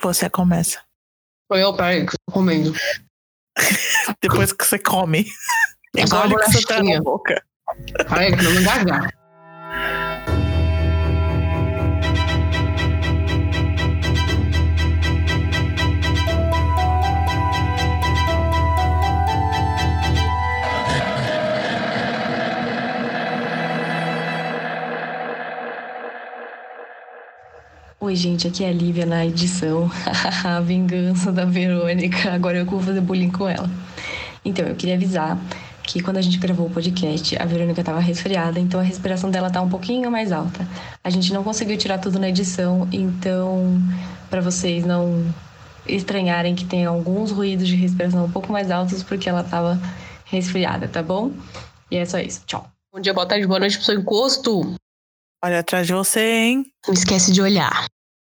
[0.00, 0.80] Você começa.
[1.50, 2.72] Foi eu, peraí, que eu tô comendo.
[4.20, 5.26] Depois que você come.
[5.94, 7.44] O que você tá na boca.
[8.08, 9.12] Peraí, que não me engasgar.
[28.00, 29.90] Oi, gente, aqui é a Lívia na edição.
[30.44, 32.32] a vingança da Verônica.
[32.32, 33.68] Agora eu vou fazer bullying com ela.
[34.44, 35.36] Então, eu queria avisar
[35.82, 39.50] que quando a gente gravou o podcast, a Verônica tava resfriada, então a respiração dela
[39.50, 40.64] tá um pouquinho mais alta.
[41.02, 43.82] A gente não conseguiu tirar tudo na edição, então,
[44.30, 45.24] para vocês não
[45.84, 49.76] estranharem que tem alguns ruídos de respiração um pouco mais altos, porque ela tava
[50.24, 51.32] resfriada, tá bom?
[51.90, 52.42] E é só isso.
[52.46, 52.64] Tchau.
[52.92, 54.78] Bom dia, boa tarde, boa noite pro seu encosto.
[55.42, 56.72] Olha atrás de você, hein?
[56.86, 57.86] Não esquece de olhar.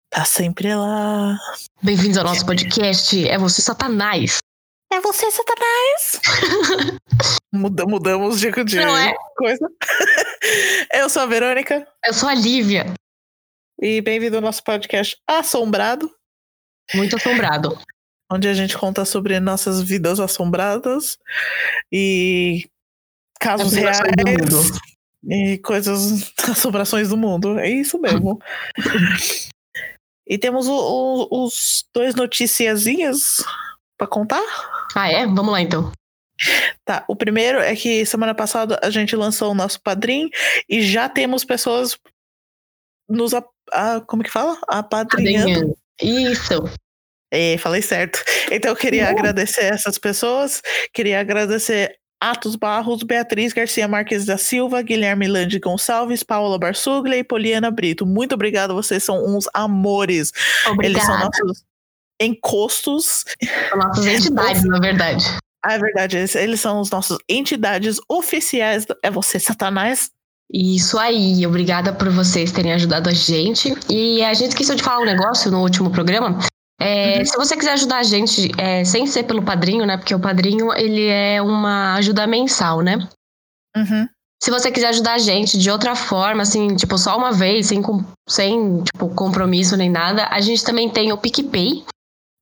[0.09, 1.37] Tá sempre lá.
[1.81, 3.27] Bem-vindos ao nosso podcast.
[3.27, 4.39] É você, Satanás.
[4.91, 6.97] É você, Satanás!
[7.53, 9.13] Muda, mudamos de, de Não é?
[9.35, 9.67] coisa.
[10.93, 12.93] Eu sou a Verônica Eu sou a Lívia.
[13.81, 16.09] e bem-vindo ao nosso podcast Assombrado,
[16.93, 17.77] Muito assombrado.
[18.31, 21.17] onde a gente conta sobre nossas vidas assombradas
[21.91, 22.67] e
[23.39, 24.61] casos reais mundo.
[25.27, 27.57] E coisas, assombrações do mundo.
[27.59, 28.39] É isso mesmo.
[30.27, 33.43] e temos o- o- os dois noticiazinhas
[33.97, 34.43] pra contar.
[34.95, 35.25] Ah, é?
[35.25, 35.91] Vamos lá, então.
[36.83, 40.29] Tá, o primeiro é que semana passada a gente lançou o nosso padrinho
[40.67, 41.97] e já temos pessoas
[43.09, 43.33] nos.
[43.33, 44.57] A, a- como que fala?
[44.67, 45.77] Apadrinhando.
[46.01, 46.53] Isso.
[47.31, 48.21] É, falei certo.
[48.51, 49.09] Então eu queria Uhum.
[49.11, 50.61] agradecer essas pessoas,
[50.93, 57.23] queria agradecer Atos Barros, Beatriz Garcia Marques da Silva, Guilherme Lande Gonçalves, Paula Barsuglia e
[57.23, 58.05] Poliana Brito.
[58.05, 60.31] Muito obrigada, vocês são uns amores.
[60.81, 61.25] Eles são Obrigada.
[61.25, 61.63] nossos
[62.21, 63.25] encostos
[63.69, 65.25] São nossas entidades, na verdade.
[65.63, 68.85] Ah, é verdade, eles, eles são os nossos entidades oficiais.
[68.85, 70.11] do- É você, Satanás?
[70.53, 73.73] Isso aí, obrigada por vocês terem ajudado a gente.
[73.89, 76.37] E a gente esqueceu de falar um negócio no último programa.
[76.79, 77.25] É, Uhum.
[77.25, 79.97] Se você quiser ajudar a gente, é, sem ser pelo padrinho, né?
[79.97, 82.97] Porque o padrinho ele é uma ajuda mensal, né?
[83.75, 84.07] Uhum.
[84.43, 87.81] Se você quiser ajudar a gente de outra forma, assim, tipo, só uma vez, sem,
[88.27, 91.83] sem tipo, compromisso nem nada, a gente também tem o PicPay,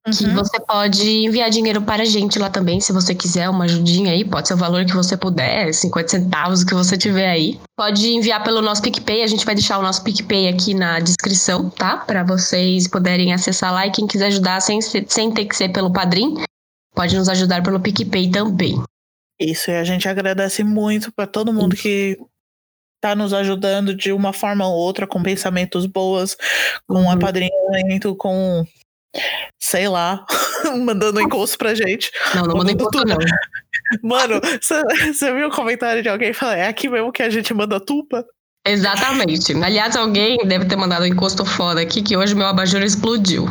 [0.04, 0.34] que Uhum.
[0.34, 4.22] você pode enviar dinheiro para a gente lá também, se você quiser uma ajudinha aí,
[4.24, 7.58] pode ser o valor que você puder, 50 centavos, o que você tiver aí.
[7.76, 11.70] Pode enviar pelo nosso PicPay, a gente vai deixar o nosso PicPay aqui na descrição,
[11.70, 11.96] tá?
[11.96, 15.90] Para vocês poderem acessar lá e quem quiser ajudar sem, sem ter que ser pelo
[15.90, 16.44] padrinho,
[16.94, 18.82] pode nos ajudar pelo PicPay também.
[19.40, 22.18] Isso, e a gente agradece muito para todo mundo que
[23.02, 26.36] tá nos ajudando de uma forma ou outra, com pensamentos boas,
[26.86, 27.10] com Uhum.
[27.10, 28.64] apadrinhamento, com
[29.58, 30.24] sei lá,
[30.84, 32.10] mandando encosto pra gente.
[32.34, 33.16] Não, não manda encontro, não.
[34.02, 34.40] Mano,
[35.12, 38.24] você viu o comentário de alguém falando, é aqui mesmo que a gente manda tupa?
[38.66, 39.52] Exatamente.
[39.62, 43.46] Aliás, alguém deve ter mandado um encosto foda aqui que hoje meu abajur explodiu.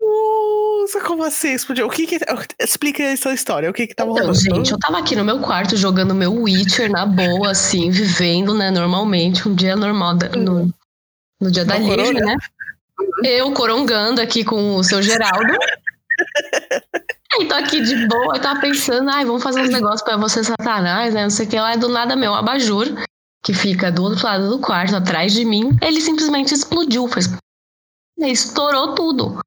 [0.00, 1.52] Nossa, como assim?
[1.52, 1.86] Explodiu?
[1.86, 2.18] O que que...
[2.60, 4.40] Explica essa história, o que que tava Então, rolando?
[4.40, 8.70] gente, eu tava aqui no meu quarto jogando meu Witcher na boa, assim, vivendo, né,
[8.70, 10.72] normalmente, um dia normal da- no,
[11.40, 12.20] no dia da corona?
[12.20, 12.36] né?
[13.24, 15.52] Eu corongando aqui com o seu Geraldo.
[17.34, 20.42] Aí tô aqui de boa, eu tava pensando, ai, vamos fazer uns negócios pra você,
[20.42, 21.22] Satanás, né?
[21.22, 22.86] Não sei o que lá, e do nada meu abajur,
[23.44, 27.30] que fica do outro lado do quarto, atrás de mim, ele simplesmente explodiu, fez.
[28.18, 29.38] Estourou tudo.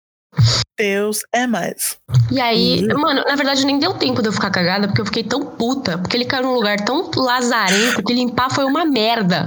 [0.80, 1.98] Deus é mais.
[2.32, 3.02] E aí, Uhum.
[3.02, 5.98] mano, na verdade nem deu tempo de eu ficar cagada, porque eu fiquei tão puta,
[5.98, 9.46] porque ele caiu num lugar tão lazarento que limpar foi uma merda.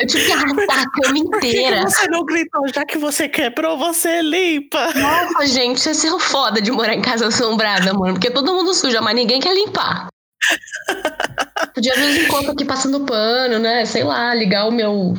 [0.00, 1.82] Eu tive que arrastar a cama Por que, inteira.
[1.82, 2.68] você não gritou?
[2.68, 4.92] Já que você quebrou, você limpa.
[4.94, 8.14] Nossa, gente, é o foda de morar em casa assombrada, mano.
[8.14, 10.08] Porque todo mundo suja, mas ninguém quer limpar.
[11.74, 13.84] Podia vez em quando aqui passando pano, né?
[13.86, 15.14] Sei lá, ligar o meu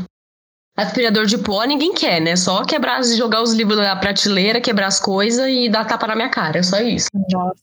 [0.77, 2.35] aspirador de pó, ninguém quer, né?
[2.35, 6.29] Só quebrar, jogar os livros da prateleira, quebrar as coisas e dar tapa na minha
[6.29, 6.59] cara.
[6.59, 7.07] É só isso.
[7.31, 7.59] Nossa,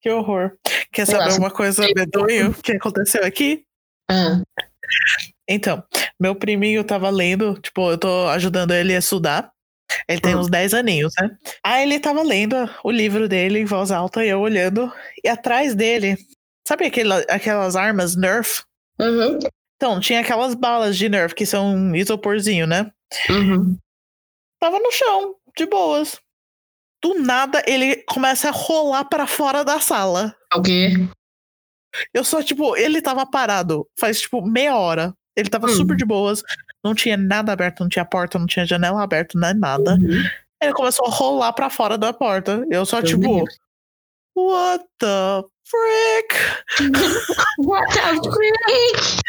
[0.00, 0.52] que horror.
[0.92, 3.64] Quer lá, saber se- uma coisa medonho que aconteceu aqui?
[4.08, 4.40] Ah,
[5.48, 5.82] Então,
[6.20, 9.50] meu priminho tava lendo, tipo, eu tô ajudando ele a estudar.
[10.08, 10.38] Ele tem Hum.
[10.40, 11.36] uns 10 aninhos, né?
[11.64, 14.90] Aí ele tava lendo o livro dele em voz alta e eu olhando.
[15.22, 16.16] E atrás dele,
[16.66, 18.62] sabe aquela, aquelas armas Nerf?
[19.00, 19.38] uhum,
[19.76, 22.90] Então, tinha aquelas balas de Nerf que são um isoporzinho, né?
[23.28, 23.76] uhum.
[24.60, 26.18] Tava no chão, de boas.
[27.02, 30.34] Do nada, ele começa a rolar pra fora da sala.
[30.54, 30.90] O quê?
[32.14, 35.12] Eu só, tipo, ele tava parado faz, tipo, meia hora.
[35.36, 35.74] Ele tava Hum.
[35.76, 36.42] super de boas.
[36.84, 39.92] não tinha nada aberto, não tinha porta, não tinha janela aberta, não é nada.
[39.94, 40.22] Uhum.
[40.60, 42.64] Ele começou a rolar pra fora da porta.
[42.70, 43.52] Eu só, Eu tipo, lembro.
[44.36, 46.34] what the frick?
[47.58, 49.22] What the freak?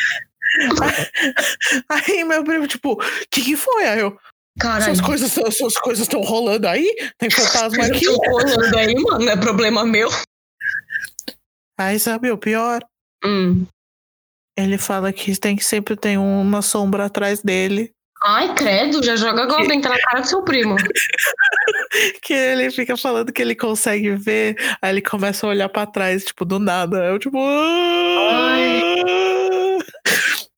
[1.89, 2.97] Aí meu primo, tipo, o
[3.31, 3.85] que que foi?
[3.85, 4.17] Aí eu,
[4.59, 4.83] Caralho.
[4.95, 6.87] suas coisas suas coisas estão rolando aí?
[7.17, 8.05] Tem fantasma aqui?
[8.05, 10.09] tô colando aí, mano, não é problema meu.
[11.77, 12.81] Aí sabe o pior?
[13.25, 13.65] Hum.
[14.57, 17.91] Ele fala que tem que sempre tem uma sombra atrás dele.
[18.25, 20.75] Ai, credo, já joga Goblin tá na cara do seu primo.
[22.23, 24.55] Que ele fica falando que ele consegue ver.
[24.81, 27.05] Aí ele começa a olhar pra trás, tipo, do nada.
[27.05, 27.37] Eu, tipo.
[27.39, 28.57] "Ah!"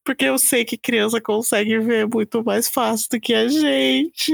[0.05, 4.31] Porque eu sei que criança consegue ver muito mais fácil do que a gente.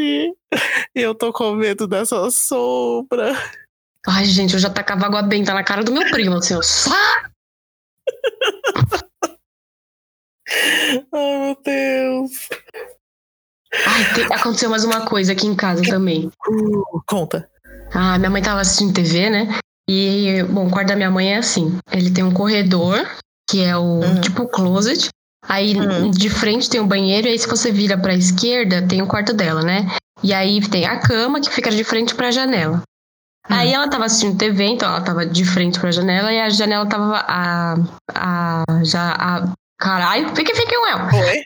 [0.96, 3.36] E eu tô com medo dessa sombra.
[4.08, 6.62] Ai, gente, eu já tacava água benta na cara do meu primo, assim, ó.
[11.14, 12.32] Ai, meu Deus.
[13.88, 16.30] Ai, te- aconteceu mais uma coisa aqui em casa também.
[16.48, 17.50] Uh, conta.
[17.94, 19.60] Ah, minha mãe tava assistindo TV, né?
[19.90, 21.78] E, bom, o quarto da minha mãe é assim.
[21.92, 23.00] Ele tem um corredor,
[23.50, 24.22] que é o Hum.
[24.22, 25.10] tipo closet.
[25.48, 26.12] Aí Hum.
[26.12, 29.34] de frente tem um banheiro, e aí se você vira pra esquerda, tem o quarto
[29.34, 29.88] dela, né?
[30.24, 32.78] E aí tem a cama que fica de frente pra janela.
[33.50, 33.54] Hum.
[33.56, 36.86] Aí ela tava assistindo TV, então ela tava de frente pra janela e a janela
[36.88, 37.76] tava a.
[38.14, 38.64] a.
[38.84, 39.16] já.
[39.18, 39.52] a.
[39.82, 41.00] Caralho, fique, fique, Well.
[41.26, 41.44] Oi?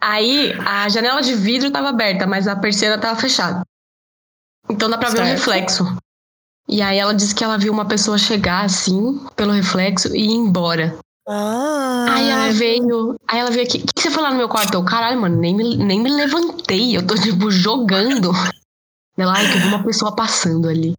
[0.00, 3.62] Aí a janela de vidro tava aberta, mas a persiana tava fechada.
[4.68, 5.38] Então dá pra ver o Certo.
[5.38, 5.96] reflexo.
[6.68, 10.30] E aí ela disse que ela viu uma pessoa chegar assim, pelo reflexo, e ir
[10.32, 10.96] embora.
[11.28, 13.16] Ah, Aí ela veio.
[13.28, 13.78] Aí ela veio aqui.
[13.78, 14.74] O que você foi lá no meu quarto?
[14.74, 16.96] Eu, caralho, mano, nem me, nem me levantei.
[16.96, 18.32] Eu tô, tipo, jogando.
[19.16, 20.94] Ela, ai, que eu vi uma pessoa passando ali.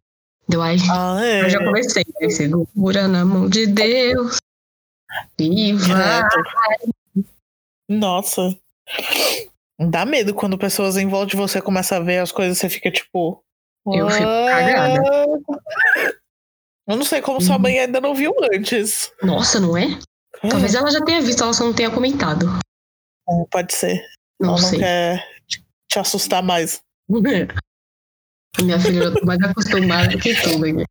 [0.48, 1.42] Deu, ai, Ah, é.
[1.42, 2.04] eu já comecei.
[2.22, 4.36] Aí, Segura na mão de Deus.
[5.38, 6.28] Viva.
[7.88, 8.56] Nossa.
[9.78, 12.90] Dá medo quando pessoas em volta de você começam a ver as coisas, você fica
[12.90, 13.42] tipo.
[13.86, 15.02] Eu fico "What?" cagada.
[16.88, 19.12] Eu não sei como sua mãe ainda não viu antes.
[19.22, 19.98] Nossa, não é?
[20.48, 22.46] Talvez ela já tenha visto, ela só não tenha comentado.
[23.28, 24.04] É, Pode ser.
[24.40, 24.78] Não Ela não sei.
[24.80, 26.80] quer te- assustar mais.
[28.60, 30.72] Minha filha, eu tô mais acostumada do que tudo.
[30.72, 30.84] né?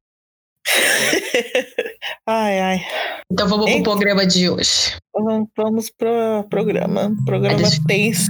[2.27, 2.81] ai, ai.
[3.31, 3.83] Então vamos pro Eita.
[3.89, 4.95] programa de hoje.
[5.57, 7.12] Vamos, pro programa.
[7.25, 8.29] Programa Ai, deixa- tenso.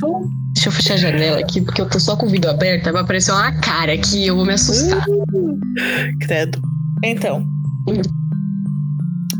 [0.53, 2.91] Deixa eu fechar a janela aqui, porque eu tô só com o vidro aberto.
[2.91, 5.05] Vai aparecer uma cara aqui eu vou me assustar.
[6.21, 6.61] Credo.
[7.03, 7.45] Então.
[7.88, 8.01] Hum.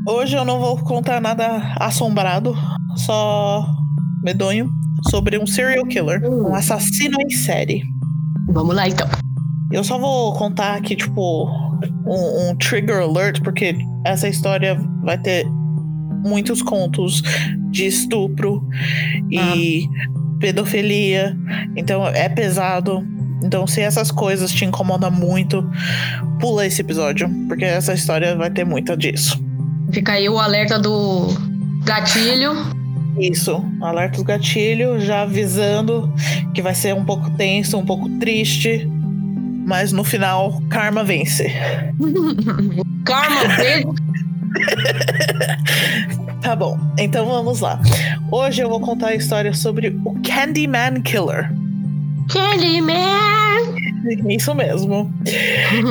[0.08, 2.56] Hoje eu não vou contar nada assombrado,
[3.06, 3.66] só
[4.24, 4.68] medonho,
[5.12, 6.50] sobre um serial killer, Hum.
[6.50, 7.84] um assassino em série.
[8.50, 9.08] Vamos lá, então.
[9.72, 11.48] Eu só vou contar aqui, tipo,
[12.06, 13.76] um, um trigger alert, porque
[14.06, 15.46] essa história vai ter
[16.24, 17.22] muitos contos
[17.72, 18.68] de estupro
[19.30, 19.88] e
[20.40, 21.38] pedofilia.
[21.76, 23.06] Então é pesado.
[23.44, 25.68] Então, se essas coisas te incomodam muito,
[26.40, 29.44] pula esse episódio, porque essa história vai ter muita disso.
[29.92, 31.28] Fica aí o alerta do
[31.84, 32.52] gatilho.
[33.18, 36.14] Isso, alerta do gatilho, já avisando
[36.54, 38.88] que vai ser um pouco tenso, um pouco triste,
[39.72, 41.50] mas no final, karma vence.
[43.06, 43.94] Karma, beijo.
[46.42, 47.80] Tá bom, então vamos lá.
[48.32, 51.50] Hoje eu vou contar a história sobre o Candyman Killer.
[52.28, 53.76] Candyman.
[54.28, 55.14] Isso mesmo.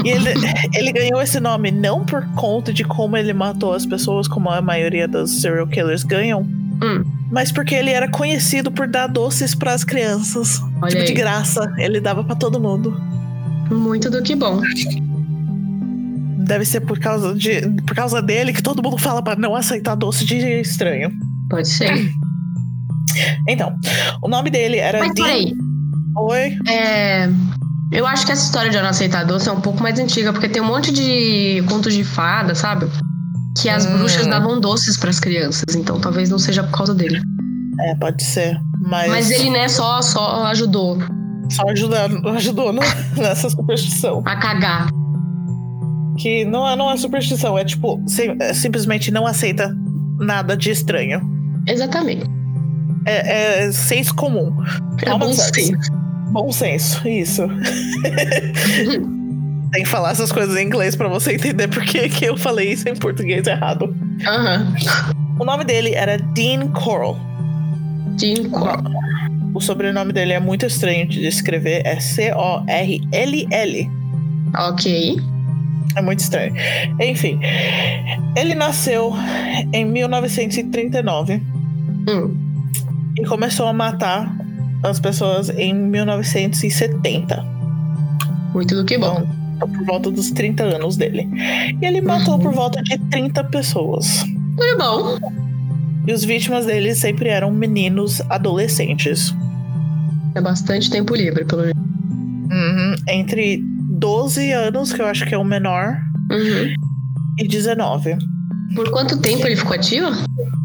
[0.04, 0.30] E ele,
[0.74, 4.60] ele ganhou esse nome não por conta de como ele matou as pessoas, como a
[4.60, 6.42] maioria dos serial killers ganham,
[6.82, 7.04] Hum.
[7.30, 10.60] mas porque ele era conhecido por dar doces para as crianças.
[10.82, 11.14] Olha tipo, de aí.
[11.14, 11.72] graça.
[11.78, 13.00] Ele dava para todo mundo.
[13.70, 14.60] Muito do que bom.
[16.46, 19.94] Deve ser por causa, de, por causa dele que todo mundo fala para não aceitar
[19.94, 21.10] doce de estranho.
[21.48, 22.10] Pode ser.
[23.48, 23.74] Então,
[24.22, 25.24] o nome dele era Mas Dean.
[25.26, 25.52] peraí.
[26.16, 26.56] Oi?
[26.68, 27.28] É,
[27.92, 30.32] eu acho que essa história de eu não aceitar doce é um pouco mais antiga,
[30.32, 32.86] porque tem um monte de contos de fada, sabe?
[33.60, 33.98] Que as Hum.
[33.98, 37.20] bruxas davam doces pras crianças, então talvez não seja por causa dele.
[37.80, 38.58] É, pode ser.
[38.80, 40.98] Mas, Mas ele, né, só, só ajudou
[41.50, 42.80] só ajuda, ajudou no-
[43.16, 44.22] nessa superstição.
[44.24, 44.88] a cagar.
[46.18, 49.74] Que não é, não é superstição, é tipo, sim- é simplesmente não aceita
[50.18, 51.20] nada de estranho.
[51.66, 52.24] Exatamente.
[53.06, 54.52] É, é senso comum.
[55.02, 55.72] É bom senso.
[56.32, 57.42] Bom senso, isso.
[59.72, 62.88] Tem que falar essas coisas em inglês pra você entender por que eu falei isso
[62.88, 63.94] em português errado.
[64.26, 64.74] Aham.
[65.38, 67.16] O nome dele era Dean Coral.
[68.18, 68.82] Jean Cor-
[69.54, 73.90] O sobrenome dele é muito estranho de escrever, é C-O-R-L-L.
[74.56, 75.16] Ok.
[75.96, 76.54] É muito estranho.
[77.00, 77.40] Enfim,
[78.36, 79.12] ele nasceu
[79.72, 81.42] em 1939
[82.08, 82.34] Hum.
[83.18, 84.32] e começou a matar
[84.84, 87.44] as pessoas em 1970.
[88.54, 89.22] Muito do que bom.
[89.56, 91.28] Então, por volta dos 30 anos dele.
[91.80, 92.40] E ele matou Uhum.
[92.40, 94.24] por volta de 30 pessoas.
[94.24, 95.18] Muito bom.
[96.06, 99.34] E os vítimas dele sempre eram meninos adolescentes.
[100.34, 101.78] É bastante tempo livre, pelo jeito.
[101.78, 102.94] Uhum.
[103.08, 103.62] Entre
[103.98, 105.96] 12 anos, que eu acho que é o menor,
[106.30, 106.74] Uhum.
[107.38, 108.16] e 19.
[108.74, 110.08] Por quanto tempo ele ficou ativo?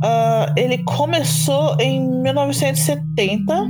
[0.03, 3.67] Ah, ele começou em 1970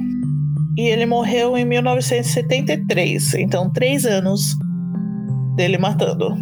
[0.77, 3.33] e ele morreu em 1973.
[3.35, 4.55] Então, três anos
[5.55, 6.35] dele matando.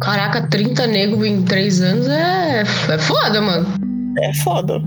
[0.00, 3.66] Caraca, 30 negros em 3 anos é, é foda, mano.
[4.18, 4.80] É foda.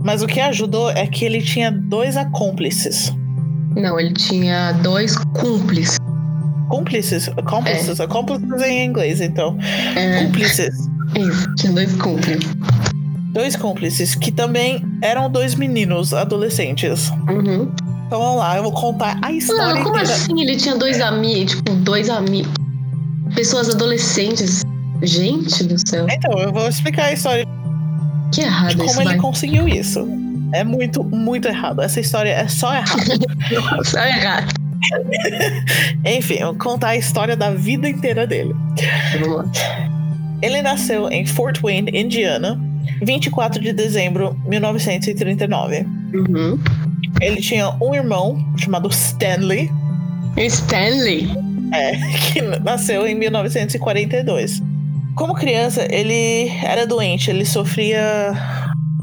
[0.00, 3.12] Mas o que ajudou é que ele tinha dois acúmplices.
[3.76, 5.98] Não, ele tinha dois cúmplices.
[6.68, 7.28] Cúmplices?
[7.46, 8.00] Cúmplices?
[8.00, 9.58] Acúmplices em inglês, então.
[9.96, 10.88] É, Cúmplices.
[11.18, 12.48] isso, tinha dois cúmplices.
[13.32, 17.10] Dois cúmplices que também eram dois meninos adolescentes.
[17.28, 17.72] Uhum.
[18.06, 20.14] Então vamos lá, eu vou contar a história Mano, como inteira.
[20.14, 21.54] assim ele tinha dois amigos?
[21.54, 22.52] Tipo, dois amigos.
[23.34, 24.62] Pessoas adolescentes.
[25.02, 26.06] Gente do céu.
[26.10, 27.44] Então, eu vou explicar a história
[28.32, 29.16] Que de errado como isso, ele vai.
[29.18, 30.08] conseguiu isso.
[30.52, 31.80] É muito, muito errado.
[31.80, 33.18] Essa história é só errada.
[33.76, 34.54] Nossa, é errado.
[36.04, 38.54] Enfim, eu vou contar a história da vida inteira dele.
[39.20, 39.44] Vamos lá.
[40.42, 42.60] Ele nasceu em Fort Wayne, Indiana,
[43.02, 45.86] 24 de dezembro de 1939.
[46.14, 46.58] Uhum.
[47.20, 49.70] Ele tinha um irmão chamado Stanley,
[50.36, 51.30] Stanley.
[51.72, 51.92] é,
[52.32, 54.62] que nasceu em 1942.
[55.16, 58.32] Como criança, ele era doente, ele sofria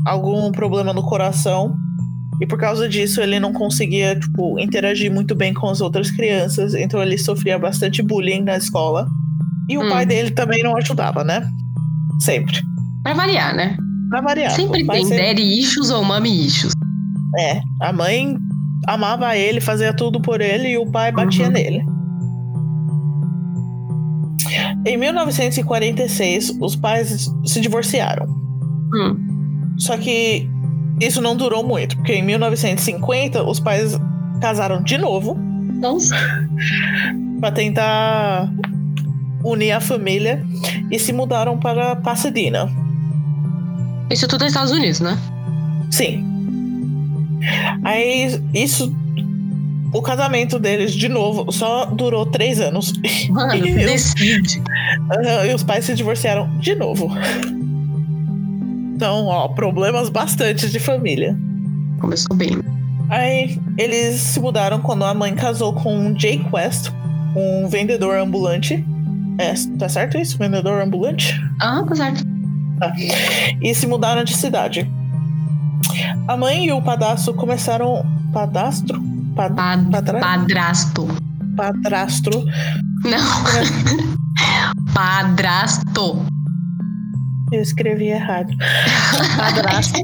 [0.05, 1.75] algum problema no coração.
[2.41, 6.73] E por causa disso, ele não conseguia, tipo, interagir muito bem com as outras crianças.
[6.73, 9.05] Então ele sofria bastante bullying na escola.
[9.69, 9.89] E o Hum.
[9.89, 11.45] pai dele também não ajudava, né?
[12.21, 12.55] Sempre.
[13.03, 13.77] Pra variar, né?
[14.09, 14.51] Pra variar.
[14.51, 16.73] Sempre tem daddy issues ou mommy issues.
[17.37, 18.35] É, a mãe
[18.87, 21.51] amava ele, fazia tudo por ele e o pai batia Uhum.
[21.51, 21.83] nele.
[24.85, 28.25] Em 1946, os pais se divorciaram.
[28.93, 29.75] Hum.
[29.77, 30.49] Só que
[31.01, 33.97] isso não durou muito, porque em 1950 os pais
[34.41, 36.15] casaram de novo Nossa.
[37.39, 38.51] para tentar
[39.43, 40.43] unir a família
[40.91, 42.69] e se mudaram para Pasadena.
[44.09, 45.17] Isso tudo é Estados Unidos, né?
[45.91, 46.25] Sim.
[47.83, 48.93] Aí isso.
[49.93, 52.93] O casamento deles, de novo, só durou três anos.
[53.29, 54.61] Mano, E decide.
[55.49, 57.09] E os pais se divorciaram de novo.
[58.95, 61.37] Então, ó, problemas bastante de família.
[61.99, 62.59] Começou bem.
[63.09, 66.91] Aí eles se mudaram quando a mãe casou com Jay Quest,
[67.35, 68.85] um vendedor ambulante.
[69.39, 70.37] É, tá certo isso?
[70.37, 71.33] Vendedor ambulante?
[71.61, 72.23] Ah, tá certo.
[73.61, 74.89] E se mudaram de cidade.
[76.27, 78.05] A mãe e o padastro começaram.
[78.31, 79.01] Padastro?
[79.39, 81.07] Pa- Pad- Padra- Padrasto.
[81.55, 82.43] Padrastro.
[83.05, 83.43] Não.
[84.93, 86.25] Padrasto.
[87.53, 88.49] Eu escrevi errado.
[89.37, 89.97] Padrasto.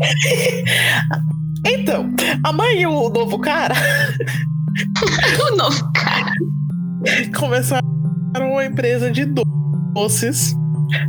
[1.66, 2.10] então,
[2.44, 3.74] a mãe e o novo cara
[5.50, 6.30] O novo cara.
[7.38, 7.82] começaram
[8.38, 9.24] uma empresa de
[9.94, 10.54] doces.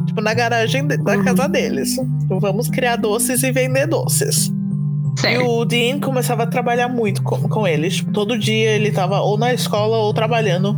[0.08, 1.24] Tipo, na garagem da Uhum.
[1.26, 1.98] casa deles.
[2.24, 4.50] Então, vamos criar doces e vender doces.
[5.18, 5.48] E Sério.
[5.50, 8.04] o Dean começava a trabalhar muito com, com eles.
[8.14, 10.78] Todo dia ele tava ou na escola ou trabalhando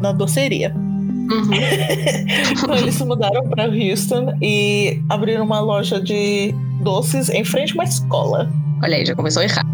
[0.00, 0.74] na doceria.
[0.76, 1.50] Uhum.
[2.52, 7.74] Então eles se mudaram para Houston e abriram uma loja de doces em frente a
[7.74, 8.50] uma escola.
[8.82, 9.64] Olha aí, já começou a errar.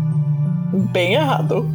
[0.92, 1.66] Bem errado.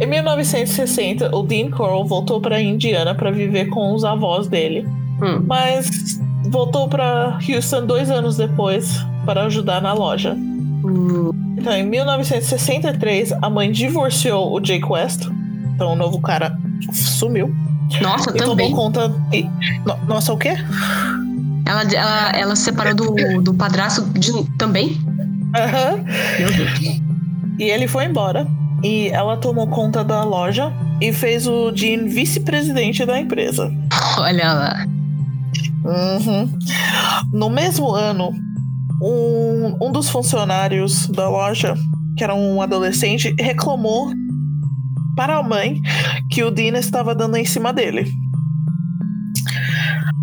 [0.00, 4.86] Em 1960, o Dean Coral voltou para Indiana para viver com os avós dele,
[5.22, 5.42] Hum.
[5.46, 6.18] mas
[6.50, 10.36] voltou para Houston dois anos depois para ajudar na loja.
[11.56, 15.26] Então, em 1963, a mãe divorciou o Jake West.
[15.74, 16.56] Então, o novo cara
[16.92, 17.54] sumiu.
[18.00, 18.70] Nossa, E também.
[18.70, 19.14] tomou conta.
[19.32, 19.42] E...
[19.84, 20.54] No- Nossa, o quê?
[21.66, 24.96] Ela, ela, ela se separou do, do padrasto de, também?
[25.56, 26.04] Aham.
[26.38, 27.00] Meu Deus.
[27.58, 28.46] E ele foi embora.
[28.84, 33.72] E ela tomou conta da loja e fez o Dean vice-presidente da empresa.
[34.18, 34.86] Olha lá.
[35.84, 36.52] Uhum.
[37.32, 38.32] No mesmo ano,
[39.02, 41.74] um, um dos funcionários da loja,
[42.16, 44.10] que era um adolescente, reclamou
[45.16, 45.80] para a mãe
[46.30, 48.06] que o Dean estava dando em cima dele.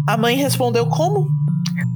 [0.08, 1.28] A mãe respondeu como?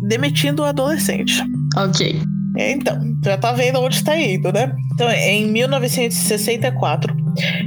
[0.08, 1.44] Demitindo o adolescente.
[1.76, 2.22] Ok.
[2.58, 4.74] Então, já tá vendo onde está indo, né?
[4.94, 7.16] Então, em 1964,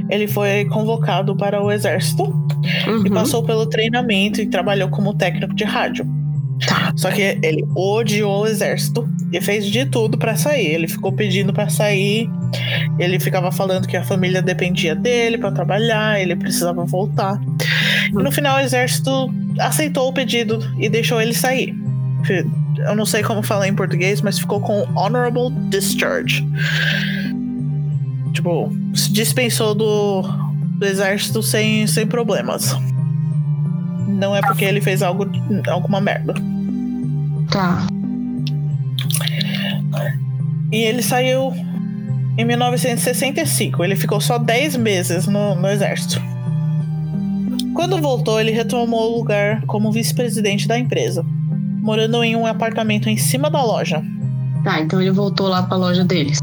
[0.09, 2.23] ele foi convocado para o exército
[2.87, 3.05] Uhum.
[3.05, 6.05] e passou pelo treinamento e trabalhou como técnico de rádio.
[6.67, 6.93] Tá.
[6.95, 10.67] Só que ele odiou o exército e fez de tudo pra sair.
[10.67, 12.29] Ele ficou pedindo pra sair.
[12.99, 17.39] Ele ficava falando que a família dependia dele pra trabalhar, ele precisava voltar.
[18.09, 21.75] E no final o exército aceitou o pedido e deixou ele sair.
[22.77, 26.45] Eu não sei como falar em português, mas ficou com honorable discharge.
[28.33, 30.21] Tipo, se dispensou do,
[30.77, 32.75] do exército sem, sem problemas.
[34.07, 35.25] Não é porque ele fez algo,
[35.67, 36.33] alguma merda.
[37.51, 37.85] Tá.
[40.71, 41.53] E ele saiu
[42.37, 43.83] em 1965.
[43.83, 46.21] Ele ficou só 10 meses no, no exército.
[47.73, 51.25] Quando voltou, ele retomou o lugar como vice-presidente da empresa,
[51.81, 54.01] morando em um apartamento em cima da loja.
[54.63, 56.39] Tá, então ele voltou lá pra loja deles.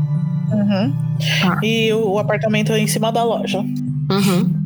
[0.53, 0.95] Uhum.
[1.41, 1.61] Tá.
[1.63, 3.61] E o, o apartamento é em cima da loja.
[3.61, 4.58] Uhum.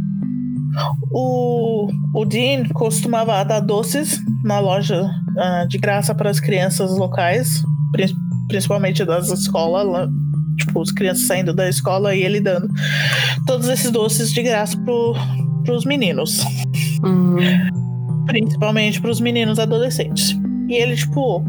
[1.10, 7.62] O, o Dean costumava dar doces na loja ah, de graça para as crianças locais,
[7.92, 8.12] pri-
[8.48, 10.08] principalmente das escolas,
[10.58, 12.68] tipo, as crianças saindo da escola e ele dando
[13.46, 15.14] todos esses doces de graça pro,
[15.64, 16.44] pros meninos,
[17.04, 17.36] Hum,
[18.26, 20.36] principalmente pros meninos adolescentes.
[20.68, 21.44] E ele, tipo,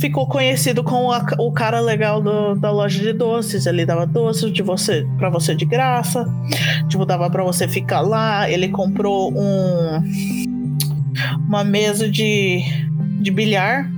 [0.00, 3.66] ficou conhecido como a- o cara legal do- da loja de doces.
[3.66, 6.24] Ele dava doces de você para você de graça.
[6.88, 8.48] Tipo, dava para você ficar lá.
[8.50, 10.02] Ele comprou um
[11.48, 12.60] uma mesa de,
[13.20, 13.88] de bilhar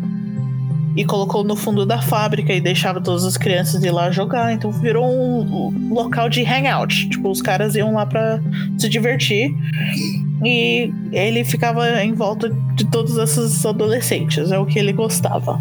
[0.94, 4.52] e colocou no fundo da fábrica e deixava todas as crianças ir lá jogar.
[4.52, 7.08] Então virou um, local de hangout.
[7.08, 8.40] Tipo, os caras iam lá para
[8.78, 9.50] se divertir.
[10.44, 14.50] E ele ficava em volta de todos esses adolescentes.
[14.52, 15.58] É o que ele gostava.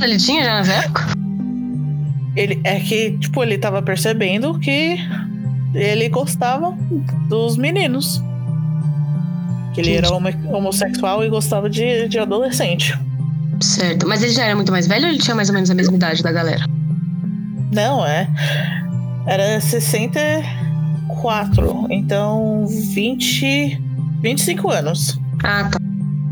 [0.00, 1.06] Ele tinha já nessa época?
[2.34, 4.96] Ele é que, tipo, ele tava percebendo que
[5.74, 6.76] ele gostava
[7.28, 8.20] dos meninos.
[9.74, 12.98] Que ele era homo- homossexual e gostava de, de adolescente.
[13.60, 14.06] Certo.
[14.06, 15.96] Mas ele já era muito mais velho ou ele tinha mais ou menos a mesma
[15.96, 16.64] idade da galera?
[17.72, 18.28] Não, é.
[19.26, 21.86] Era 64.
[21.90, 23.80] Então, 20.
[24.22, 25.18] 25 anos.
[25.42, 25.78] Ah, tá.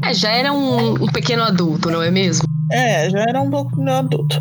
[0.08, 2.44] É, já era um, um pequeno adulto, não é mesmo?
[2.70, 4.40] É, já era um pouco adulto.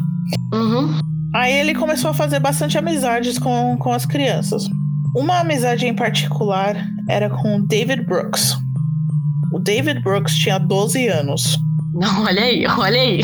[0.54, 1.00] Uhum.
[1.36, 4.70] Aí ele começou a fazer bastante amizades com, com as crianças.
[5.16, 6.76] Uma amizade em particular
[7.10, 8.56] era com o David Brooks.
[9.52, 11.58] O David Brooks tinha 12 anos.
[11.94, 13.22] Não, olha aí, olha aí.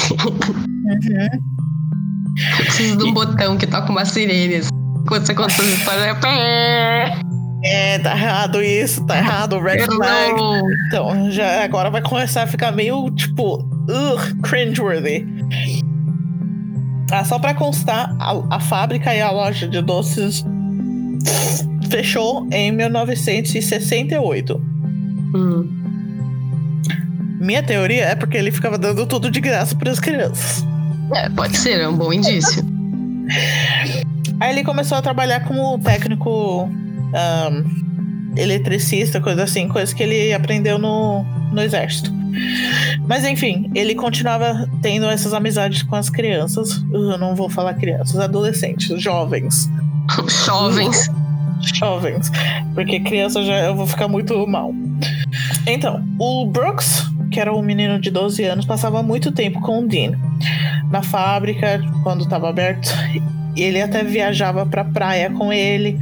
[2.58, 4.62] Eu preciso de um botão que toca uma sirene.
[5.08, 7.20] Quando você conta essa história, é pé.
[7.64, 10.42] É, tá errado isso, tá errado, red flag.
[10.88, 13.60] Então, já agora vai começar a ficar meio, tipo,
[13.90, 15.26] ugh, cringeworthy.
[17.12, 20.46] Ah, só pra constar, a, a fábrica e a loja de doces
[21.90, 24.62] fechou em 1968.
[25.36, 25.68] Hum.
[27.40, 30.66] Minha teoria é porque ele ficava dando tudo de graça para as crianças.
[31.16, 32.64] É, pode ser, é um bom indício.
[34.40, 36.70] Aí ele começou a trabalhar como técnico
[37.14, 37.64] ahn,
[38.38, 42.19] eletricista, coisa assim, coisa que ele aprendeu no, no exército.
[43.08, 46.84] Mas enfim, ele continuava tendo essas amizades com as crianças.
[46.92, 49.70] Eu não vou falar crianças, adolescentes, jovens.
[50.46, 51.10] Jovens.
[51.62, 52.32] Jovens.
[52.74, 54.74] Porque criança já eu vou ficar muito mal.
[55.68, 59.88] Então, o Brooks, que era um menino de 12 anos, passava muito tempo com o
[59.88, 60.14] Dean.
[60.90, 62.90] Na fábrica, quando estava aberto.
[63.56, 66.00] E ele até viajava pra praia com ele.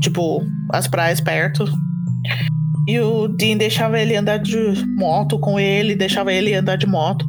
[0.00, 1.64] Tipo, as praias perto.
[2.88, 4.56] E o Dean deixava ele andar de
[4.96, 7.26] moto com ele, deixava ele andar de moto.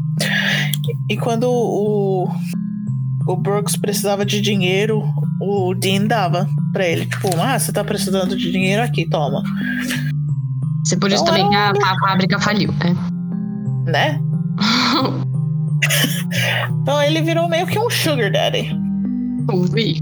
[1.10, 2.30] E quando o,
[3.28, 5.04] o Brooks precisava de dinheiro,
[5.42, 7.06] o Dean dava pra ele.
[7.06, 9.44] Tipo, ah, você tá precisando de dinheiro aqui, toma.
[10.86, 12.96] Você por isso Não, também que a, era a fábrica faliu, né?
[13.86, 14.22] Né?
[16.82, 18.76] Então ele virou meio que um sugar daddy.
[19.52, 20.02] Ouvi.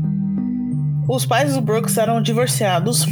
[1.08, 3.06] Os pais do Brooks eram divorciados.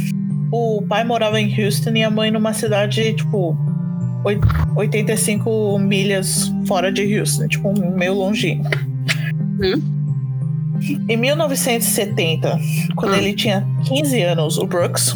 [0.52, 3.56] O pai morava em Houston e a mãe numa cidade, tipo,
[4.24, 4.40] oit-
[4.76, 8.62] 85 milhas fora de Houston, tipo, meio longinho.
[11.08, 12.58] Em 1970,
[12.94, 13.16] quando Hum.
[13.16, 15.14] ele tinha 15 anos, o Brooks,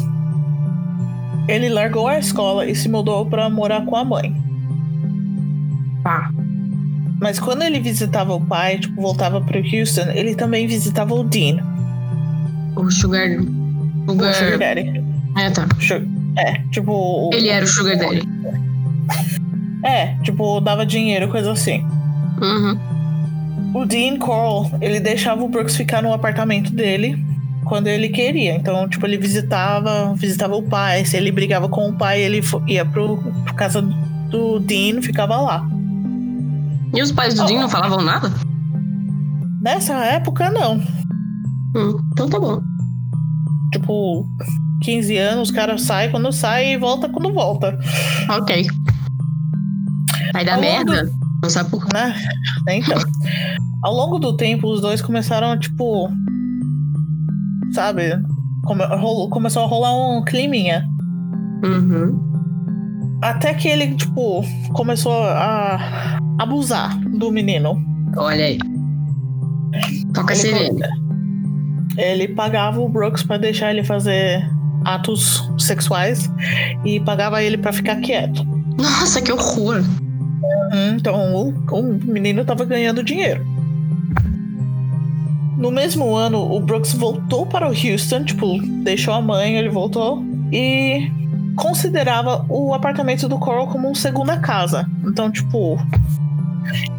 [1.47, 4.35] ele largou a escola e se mudou para morar com a mãe.
[6.03, 6.29] Tá.
[7.21, 11.57] Mas quando ele visitava o pai, tipo, voltava para Houston, ele também visitava o Dean,
[12.75, 13.29] O Sugar.
[13.39, 14.33] o Sugar.
[14.33, 15.00] Sugar Daddy.
[15.37, 15.67] É, tá.
[16.37, 17.29] É, tipo.
[17.33, 18.27] Ele era o Sugar Daddy.
[19.83, 21.85] É, tipo, dava dinheiro, coisa assim.
[22.41, 22.79] Uhum.
[23.73, 27.25] O Dean Coral, ele deixava o Brooks ficar no apartamento dele
[27.65, 28.55] quando ele queria.
[28.55, 31.05] Então, tipo, ele visitava, visitava o pai.
[31.05, 35.67] Se ele brigava com o pai, ele ia pro, pro casa do Dean, ficava lá.
[36.93, 38.31] E os pais do Dean não falavam nada?
[39.61, 40.75] Nessa época, não.
[41.75, 42.61] Hum, então tá bom.
[43.71, 44.25] Tipo,
[44.81, 47.77] 15 anos, o cara sai quando sai e volta quando volta.
[48.29, 48.67] Ok.
[50.33, 51.09] Vai dar Ao merda?
[51.43, 51.93] Não sabe por quê.
[51.93, 52.15] Né?
[52.69, 52.97] Então.
[53.83, 56.09] Ao longo do tempo, os dois começaram, tipo.
[57.73, 58.11] Sabe?
[58.65, 60.85] Come- começou a rolar um climinha.
[61.63, 62.19] Uhum.
[63.23, 67.75] Até que ele, tipo, começou a abusar do menino.
[68.17, 68.59] Olha aí.
[70.13, 70.81] Toca a Ele sirene.
[71.97, 74.47] Ele pagava o Brooks pra deixar ele fazer
[74.85, 76.29] atos sexuais
[76.83, 78.43] e pagava ele pra ficar quieto.
[78.77, 79.83] Nossa, que horror.
[80.73, 83.45] Hum, Então o, o menino tava ganhando dinheiro.
[85.57, 90.23] No mesmo ano, o Brooks voltou para o Houston, tipo, deixou a mãe, ele voltou
[90.51, 91.11] e
[91.55, 94.89] considerava o apartamento do Coral como uma segunda casa.
[95.05, 95.77] Então, tipo,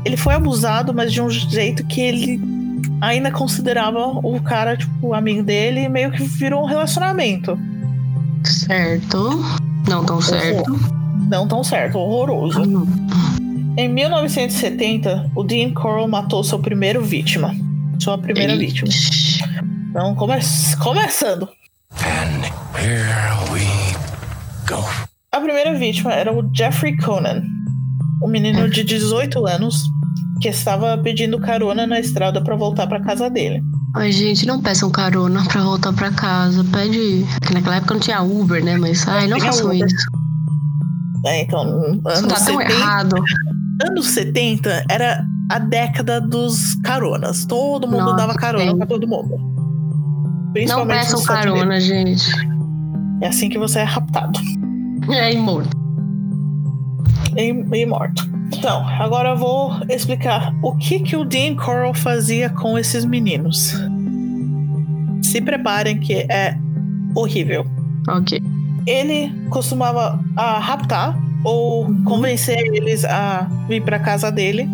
[0.05, 2.41] ele foi abusado, mas de um jeito que ele
[3.01, 7.59] ainda considerava o cara, tipo, amigo dele e meio que virou um relacionamento.
[8.45, 9.41] Certo.
[9.89, 10.79] Não tão certo.
[11.29, 12.63] Não tão certo, horroroso.
[12.63, 12.87] Hum.
[13.77, 17.55] Em 1970, o Dean Coral matou sua primeira vítima.
[17.99, 18.89] Sua primeira vítima.
[19.91, 20.35] Então, come
[20.81, 21.49] começando.
[21.93, 22.43] And
[22.79, 23.63] here we
[24.67, 24.85] go.
[25.31, 27.43] A primeira vítima era o Jeffrey Conan,
[28.23, 29.83] um menino de 18 anos
[30.43, 33.63] que estava pedindo carona na estrada para voltar para casa dele.
[33.95, 36.65] Ai, gente, não peçam carona pra voltar pra casa.
[36.65, 37.25] Pede.
[37.47, 38.77] Que naquela época não tinha Uber, né?
[38.77, 39.87] Mas, ai, não façam Uber.
[39.87, 40.07] isso.
[41.25, 43.15] É, então, Isso anos tá tão 70, errado.
[43.89, 47.45] anos 70 era a década dos caronas.
[47.47, 49.37] Todo mundo Nossa, dava carona para todo mundo.
[50.67, 52.29] Não peçam carona, gente.
[53.21, 54.41] É assim que você é raptado.
[55.11, 55.77] É imorto.
[57.37, 58.32] e, e morto.
[58.57, 63.75] Então, agora eu vou explicar o que, que o Dean Coral fazia com esses meninos.
[65.23, 66.57] Se preparem que é
[67.15, 67.67] horrível.
[68.09, 68.41] Ok.
[68.87, 74.69] Ele costumava a raptar ou convencer eles a vir para casa dele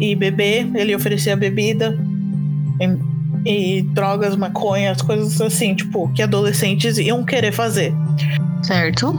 [0.00, 0.70] e beber.
[0.74, 1.98] Ele oferecia bebida
[3.44, 7.92] e, e drogas, maconha, as coisas assim, tipo, que adolescentes iam querer fazer.
[8.62, 9.14] Certo.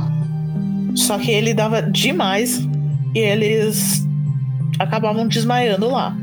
[0.96, 2.68] Só que ele dava demais
[3.14, 4.06] e eles
[4.80, 6.16] acabavam desmaiando lá.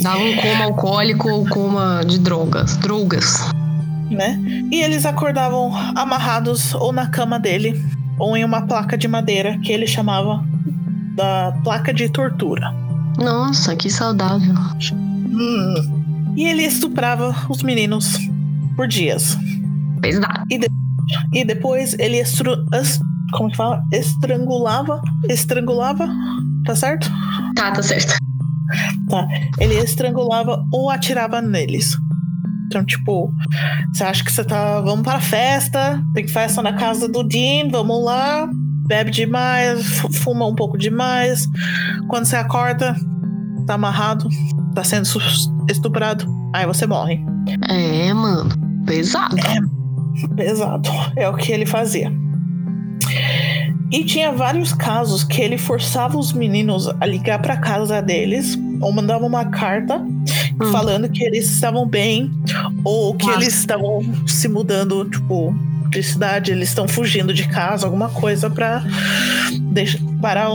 [0.00, 2.76] Dava um coma alcoólico ou coma de drogas.
[2.76, 3.40] Drogas.
[4.10, 4.38] né?
[4.70, 7.82] E eles acordavam amarrados ou na cama dele
[8.18, 10.44] ou em uma placa de madeira que ele chamava
[11.14, 12.72] da placa de tortura.
[13.18, 14.54] Nossa, que saudável.
[14.92, 16.34] Hum.
[16.36, 18.18] E ele estuprava os meninos
[18.76, 19.36] por dias.
[20.00, 20.42] Pesado.
[21.32, 22.56] E depois ele estru...
[23.32, 23.82] como que fala?
[23.92, 26.08] Estrangulava, estrangulava,
[26.64, 27.10] tá certo?
[27.54, 28.14] Tá, tá certo.
[29.58, 31.96] Ele estrangulava ou atirava neles.
[32.66, 33.32] Então, tipo,
[33.92, 34.80] você acha que você tá.
[34.80, 38.48] Vamos pra festa, tem festa na casa do Dean, vamos lá,
[38.88, 41.46] bebe demais, fu- fuma um pouco demais.
[42.08, 42.96] Quando você acorda,
[43.66, 44.28] tá amarrado,
[44.74, 45.06] tá sendo
[45.70, 47.24] estuprado, aí você morre.
[47.68, 48.50] É, mano.
[48.84, 49.36] Pesado.
[50.34, 50.90] Pesado.
[51.14, 52.12] É o que ele fazia.
[53.92, 58.92] E tinha vários casos que ele forçava os meninos a ligar pra casa deles ou
[58.92, 60.04] mandava uma carta
[60.60, 60.72] Hum.
[60.72, 62.30] falando que eles estavam bem
[62.82, 63.38] ou que Nossa.
[63.42, 65.54] eles estavam se mudando, tipo,
[65.90, 68.82] de cidade, eles estão fugindo de casa, alguma coisa para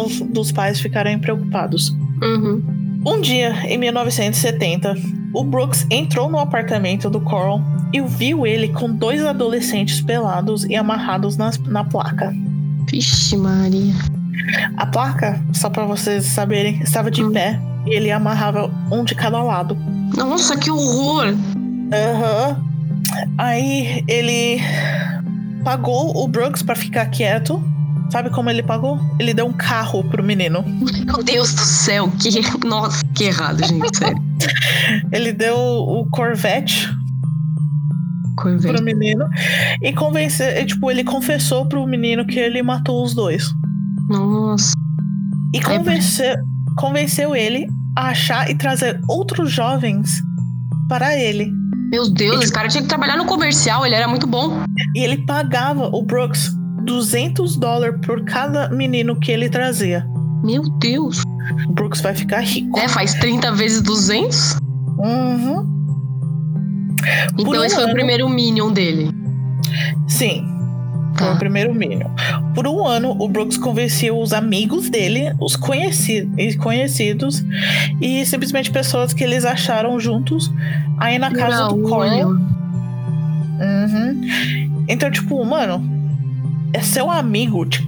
[0.04, 1.90] os dos pais ficarem preocupados.
[2.22, 2.64] Uhum.
[3.06, 4.96] Um dia, em 1970,
[5.34, 7.62] o Brooks entrou no apartamento do Coral
[7.94, 12.34] e viu ele com dois adolescentes pelados e amarrados nas- na placa.
[12.90, 13.94] Vixe, Maria.
[14.78, 17.32] A placa, só pra vocês saberem, estava de Hum.
[17.32, 19.78] pé e ele amarrava um de cada lado.
[20.18, 21.28] Nossa, que horror.
[21.94, 22.58] Aham.
[23.38, 24.62] Aí ele
[25.64, 27.62] pagou o Brooks pra ficar quieto.
[28.12, 29.00] Sabe como ele pagou?
[29.18, 30.64] Ele deu um carro pro menino.
[31.06, 32.12] Meu Deus do céu.
[32.20, 32.68] Que...
[32.68, 33.88] Nossa, que errado, gente.
[33.98, 34.22] Sério.
[35.14, 36.90] Ele deu o Corvette
[38.36, 38.74] Corvette.
[38.74, 39.26] pro menino
[39.82, 43.46] e convenceu, e, tipo, ele confessou pro menino que ele matou os dois.
[44.10, 44.74] Nossa.
[45.54, 46.36] E Ai, convenceu,
[46.78, 47.66] convenceu ele
[47.98, 50.22] a achar e trazer outros jovens
[50.90, 51.50] para ele.
[51.92, 54.64] Meu Deus, esse cara tinha que trabalhar no comercial, ele era muito bom.
[54.96, 60.06] E ele pagava o Brooks 200 dólares por cada menino que ele trazia.
[60.44, 61.24] Meu Deus.
[61.68, 62.78] O Brooks vai ficar rico.
[62.80, 64.58] É, faz 30 vezes 200?
[64.98, 65.72] Uhum.
[67.36, 69.12] Por Então um esse foi o primeiro Minion dele.
[70.08, 70.48] Sim.
[71.16, 71.34] Foi Tá.
[71.34, 72.10] o primeiro Minion.
[72.56, 77.44] Por um ano, o Brooks convenceu os amigos dele, os conheci conhecidos,
[78.00, 80.52] e simplesmente pessoas que eles acharam juntos
[80.98, 82.30] aí na casa do Coral.
[83.62, 84.22] Uhum.
[84.88, 85.84] Então, tipo, mano,
[86.74, 87.88] é seu amigo te,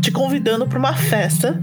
[0.00, 1.60] te convidando pra uma festa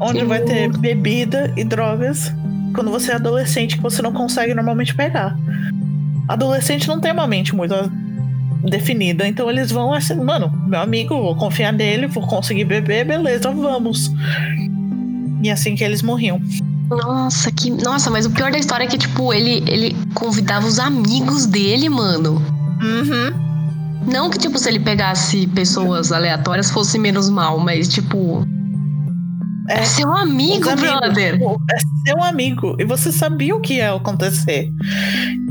[0.00, 2.32] onde vai ter bebida e drogas
[2.74, 5.36] quando você é adolescente que você não consegue normalmente pegar.
[6.28, 7.74] Adolescente não tem uma mente muito
[8.68, 9.26] definida.
[9.26, 14.10] Então eles vão assim, mano, meu amigo, vou confiar nele, vou conseguir beber, beleza, vamos.
[15.42, 16.40] E assim que eles morriam.
[16.88, 17.70] Nossa, que.
[17.70, 21.88] Nossa, mas o pior da história é que, tipo, ele, ele convidava os amigos dele,
[21.88, 22.34] mano.
[22.82, 23.41] Uhum.
[24.06, 28.44] Não que, tipo, se ele pegasse pessoas aleatórias fosse menos mal, mas, tipo.
[29.68, 31.34] É, é seu amigo, brother.
[31.34, 32.76] é seu amigo.
[32.78, 34.70] E você sabia o que ia acontecer.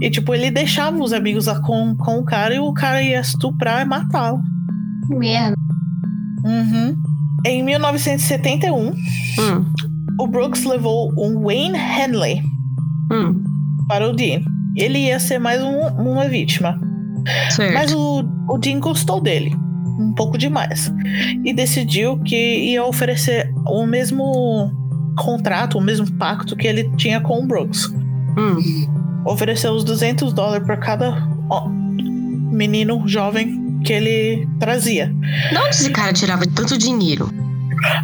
[0.02, 3.82] E, tipo, ele deixava os amigos com, com o cara e o cara ia estuprar
[3.82, 4.42] e matá-lo.
[5.10, 5.56] Merda.
[6.44, 6.96] Uhum.
[7.46, 8.94] Em 1971, hum.
[10.20, 12.42] o Brooks levou um Wayne Henley
[13.12, 13.44] hum.
[13.88, 14.42] para o Dean.
[14.76, 16.80] Ele ia ser mais um, uma vítima.
[17.50, 17.74] Certo.
[17.74, 19.56] Mas o, o Dean gostou dele
[20.00, 20.92] um pouco demais
[21.44, 24.72] e decidiu que ia oferecer o mesmo
[25.18, 27.88] contrato, o mesmo pacto que ele tinha com o Brooks.
[28.38, 28.88] Hum.
[29.26, 31.28] Ofereceu os 200 dólares para cada
[32.52, 35.14] menino jovem que ele trazia.
[35.50, 37.30] De onde esse cara tirava tanto dinheiro?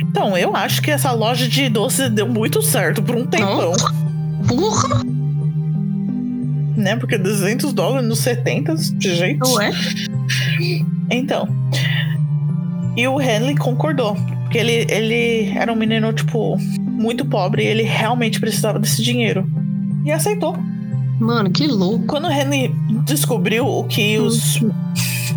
[0.01, 3.73] Então, eu acho que essa loja de doces deu muito certo por um tempão.
[4.47, 5.16] Porra!
[6.77, 6.95] Né?
[6.95, 9.51] Porque 200 dólares nos 70, de jeito.
[9.55, 9.71] Ué?
[11.09, 11.49] Então.
[12.95, 14.15] E o Henley concordou.
[14.43, 19.45] Porque ele, ele era um menino, tipo, muito pobre e ele realmente precisava desse dinheiro.
[20.05, 20.55] E aceitou.
[21.19, 22.05] Mano, que louco.
[22.05, 22.71] Quando o Henley
[23.05, 24.61] descobriu o que os,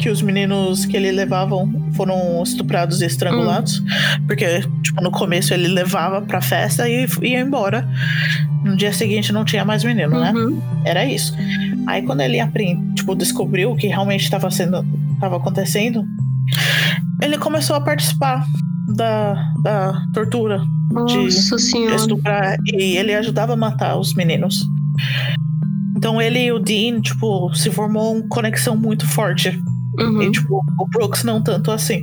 [0.01, 3.83] que os meninos que ele levavam foram estuprados e estrangulados,
[4.27, 7.87] porque, tipo, no começo ele levava pra festa e ia embora.
[8.65, 10.33] No dia seguinte não tinha mais menino, né?
[10.33, 10.61] Uhum.
[10.85, 11.35] Era isso.
[11.87, 12.39] Aí quando ele
[12.95, 14.85] tipo, descobriu o que realmente estava sendo,
[15.15, 16.05] estava acontecendo,
[17.23, 18.45] ele começou a participar
[18.97, 21.95] da, da tortura de Nossa senhora.
[21.95, 24.65] estuprar e ele ajudava a matar os meninos.
[25.97, 29.61] Então ele e o Dean, tipo, se formou uma conexão muito forte.
[30.01, 30.23] Uhum.
[30.23, 32.01] E, tipo, o Brooks não tanto assim.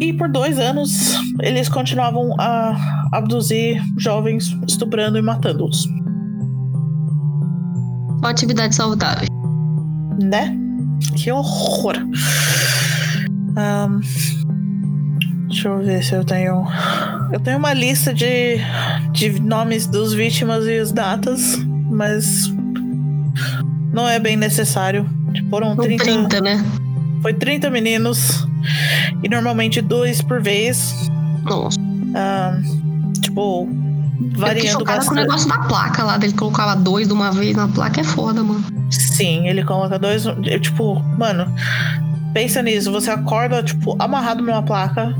[0.00, 2.76] E por dois anos, eles continuavam a
[3.12, 5.84] abduzir jovens, estuprando e matando-os.
[8.18, 9.28] Uma atividade saudável.
[10.22, 10.56] Né?
[11.16, 11.94] Que horror.
[13.56, 14.00] Ahn,
[15.48, 16.66] deixa eu ver se eu tenho.
[17.32, 18.58] Eu tenho uma lista de,
[19.12, 21.56] de nomes dos vítimas e as datas,
[21.90, 22.52] mas
[23.92, 25.08] não é bem necessário.
[25.48, 26.64] Foram Um 30, 30, né?
[27.22, 28.46] Foi 30 meninos.
[29.22, 30.94] E normalmente dois por vez.
[31.44, 31.78] Nossa.
[32.14, 32.62] Ahn,
[33.22, 33.68] tipo,
[34.36, 35.20] variando chocada com o bastante.
[35.20, 38.64] negócio da placa lá, dele colocava dois de uma vez na placa, é foda, mano.
[38.90, 40.24] Sim, ele coloca dois.
[40.26, 41.46] eu, Tipo, mano,
[42.34, 42.90] pensa nisso.
[42.92, 45.14] Você acorda, tipo, amarrado numa placa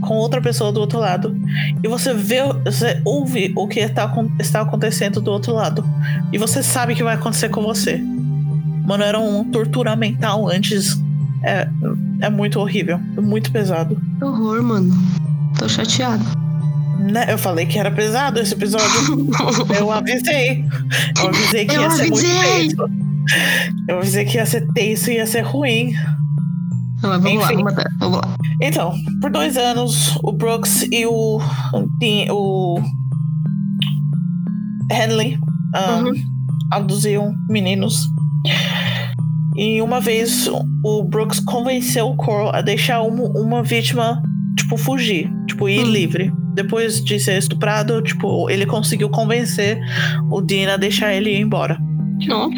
[0.00, 1.34] com outra pessoa do outro lado.
[1.82, 5.84] E você vê, você ouve o que tá, acon- está acontecendo do outro lado.
[6.32, 8.02] E você sabe que vai acontecer com você.
[8.86, 10.98] Mano, era um tortura mental antes.
[11.44, 11.68] É,
[12.22, 14.00] é muito horrível, muito pesado.
[14.18, 14.94] Que horror, mano.
[15.58, 16.24] Tô chateado.
[16.98, 17.26] Né?
[17.28, 18.88] Eu falei que era pesado esse episódio.
[19.78, 20.64] Eu avisei.
[21.20, 22.68] Eu avisei que Eu ia ser muito avisei.
[22.68, 22.84] tenso.
[23.88, 25.92] Eu avisei que ia ser tenso e ia ser ruim.
[27.02, 27.62] Mas vamos Enfim.
[27.62, 28.34] lá, vamos vamos lá.
[28.62, 31.40] Então, por dois anos, o Brooks e o,
[32.30, 32.78] o
[34.90, 35.36] Henley
[35.74, 36.12] um, Uhum.
[36.72, 38.06] abduziam meninos.
[39.56, 40.48] E uma vez
[40.84, 44.20] o Brooks convenceu o Coral a deixar uma, uma vítima,
[44.56, 45.90] tipo, fugir, tipo, ir Hum.
[45.90, 46.32] livre.
[46.54, 49.78] Depois de ser estuprado, tipo, ele conseguiu convencer
[50.30, 51.76] o Dean a deixar ele ir embora.
[52.26, 52.48] Não,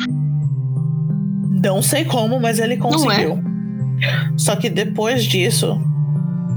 [1.63, 3.43] Não sei como, mas ele conseguiu.
[4.37, 5.73] Só que depois disso,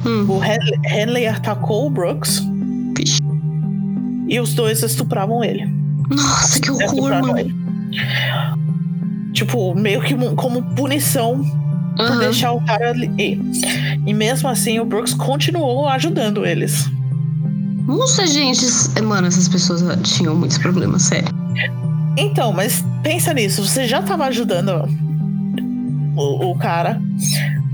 [0.06, 0.25] hum.
[0.30, 2.41] o Henley, Henley atacou o Brooks
[2.97, 3.19] Vixe.
[4.28, 5.65] e os dois estupravam ele.
[6.10, 7.39] Nossa, que horror, Estupravam mano.
[7.39, 7.56] ele.
[9.33, 11.43] Tipo, meio que como punição
[11.95, 13.39] por deixar o cara ali.
[14.05, 16.89] E mesmo assim, o Brooks continuou ajudando eles.
[17.85, 18.65] Nossa, gente.
[19.01, 21.27] Mano, essas pessoas tinham muitos problemas, sério.
[22.17, 24.87] Então, mas pensa nisso, você já tava ajudando
[26.15, 27.01] o, o cara.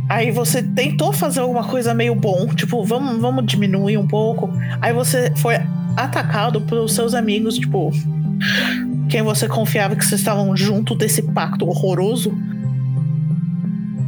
[0.08, 4.50] Aí você tentou fazer alguma coisa meio bom, tipo, vamos, vamos diminuir um pouco.
[4.82, 5.56] Aí você foi
[5.98, 7.92] atacado pelos seus amigos, tipo,
[9.16, 12.38] quem você confiava que vocês estavam junto desse pacto horroroso.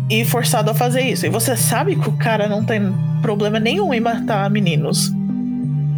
[0.09, 1.25] e forçado a fazer isso.
[1.25, 5.09] E você sabe que o cara não tem problema nenhum em matar meninos.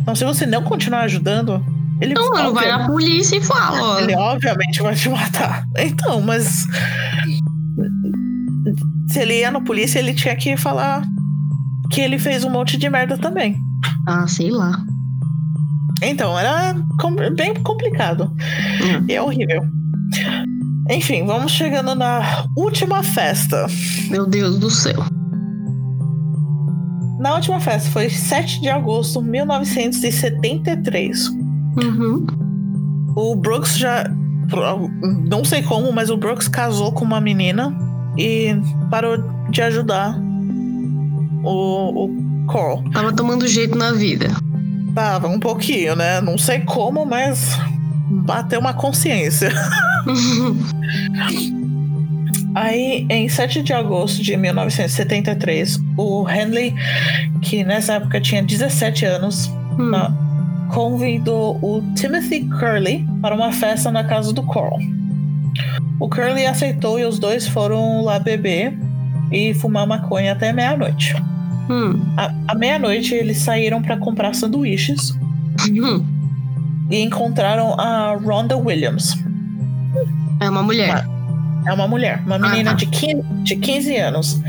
[0.01, 1.59] Então, se você não continuar ajudando,
[1.99, 5.63] ele Então, mano, vai na polícia e fala, ele obviamente vai te matar.
[5.75, 6.67] Então, mas.
[9.07, 11.03] Se ele ia na polícia, ele tinha que falar
[11.89, 13.57] que ele fez um monte de merda também.
[14.07, 14.83] Ah, sei lá.
[16.01, 16.75] Então, era
[17.35, 18.31] bem complicado.
[18.81, 19.05] Hum.
[19.07, 19.61] E é horrível.
[20.89, 23.67] Enfim, vamos chegando na última festa.
[24.09, 25.03] Meu Deus do céu.
[27.19, 31.27] Na última festa foi 7 de agosto de 1973.
[31.27, 32.25] Uhum.
[33.15, 34.05] O Brooks já.
[35.29, 37.71] Não sei como, mas o Brooks casou com uma menina
[38.17, 38.55] e
[38.89, 39.17] parou
[39.51, 40.17] de ajudar
[41.43, 42.83] o, o Coral.
[42.91, 44.29] Tava tomando jeito na vida.
[44.93, 46.19] Tava um pouquinho, né?
[46.21, 47.57] Não sei como, mas
[48.09, 49.51] bateu uma consciência.
[52.55, 56.73] Aí, em 7 de agosto de 1973, o Henley,
[57.41, 59.47] que nessa época tinha 17 anos,
[59.77, 59.91] Hum.
[59.91, 60.11] na-
[60.73, 64.77] convidou o Timothy Curley para uma festa na casa do Coral.
[65.99, 68.77] O Curley aceitou e os dois foram lá beber
[69.31, 71.15] e fumar maconha até meia-noite.
[71.69, 71.99] Hum.
[72.17, 75.13] À à meia-noite, eles saíram para comprar sanduíches
[75.69, 76.03] Hum.
[76.89, 79.15] e encontraram a Rhonda Williams.
[80.39, 81.05] É uma mulher.
[81.67, 82.77] É uma mulher, uma menina tá.
[82.77, 84.41] de, 15, de 15 anos.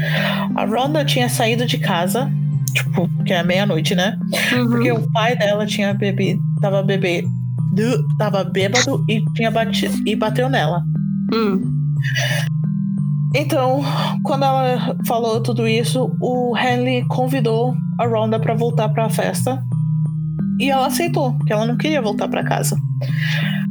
[0.54, 2.30] A Rhonda tinha saído de casa,
[2.72, 4.16] tipo, que é meia-noite, né?
[4.52, 4.68] Uhum.
[4.68, 7.24] Porque o pai dela tinha bebido, tava bebê,
[8.18, 10.82] tava bêbado e tinha batido e bateu nela.
[11.34, 11.60] Hum.
[13.34, 13.80] Então,
[14.24, 19.62] quando ela falou tudo isso, o Henley convidou a Rhonda para voltar para a festa.
[20.58, 22.76] E ela aceitou, porque ela não queria voltar para casa.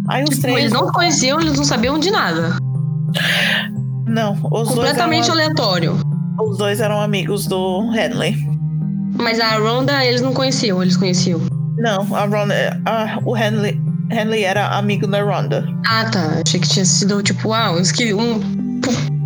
[0.08, 0.58] Aí os Tipo, três.
[0.60, 2.56] eles não se conheciam, eles não sabiam de nada.
[4.08, 5.98] Não, os dois, Completamente eram, aleatório.
[6.41, 8.36] os dois eram amigos do Henley.
[9.22, 11.41] Mas a Ronda eles não conheciam, eles conheciam.
[11.78, 13.80] Não, a Rhonda, a- o Henley,
[14.12, 15.65] Henley era amigo da Rhonda.
[15.86, 16.41] Ah, tá.
[16.45, 17.78] Achei que tinha sido tipo, ah, um.
[17.78, 19.18] um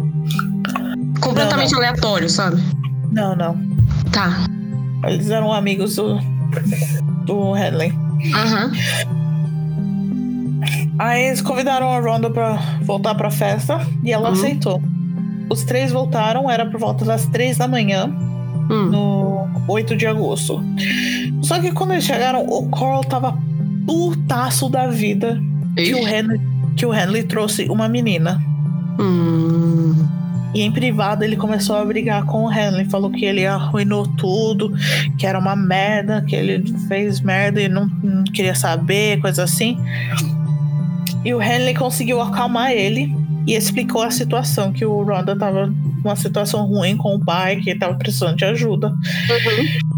[1.23, 2.61] completamente aleatório, sabe?
[3.11, 3.57] Não, não.
[4.11, 4.45] Tá.
[5.05, 6.19] Eles eram amigos do,
[7.25, 7.93] do Henley.
[8.33, 8.71] Aham.
[10.99, 14.33] Aí eles convidaram a Rhonda pra voltar pra festa e ela Uhum.
[14.35, 14.81] aceitou.
[15.49, 18.07] Os três voltaram, era por volta das três da manhã,
[18.69, 18.85] Hum.
[18.89, 20.63] no 8 de agosto.
[21.41, 23.37] Só que quando eles chegaram, o Coral tava
[23.85, 25.37] putaço da vida
[25.75, 26.07] que o.
[26.07, 26.39] Henley,
[26.77, 28.41] que o Henley trouxe uma menina.
[28.99, 29.95] Hum.
[30.53, 32.85] E em privado ele começou a brigar com o Henley.
[32.85, 34.71] Falou que ele arruinou tudo,
[35.17, 39.77] que era uma merda, que ele fez merda e não, não queria saber, coisa assim.
[41.25, 43.15] E o Henley conseguiu acalmar ele
[43.47, 47.75] e explicou a situação, que o Rhonda tava numa situação ruim com o pai, que
[47.75, 48.89] tava precisando de ajuda.
[48.89, 49.89] Uhum.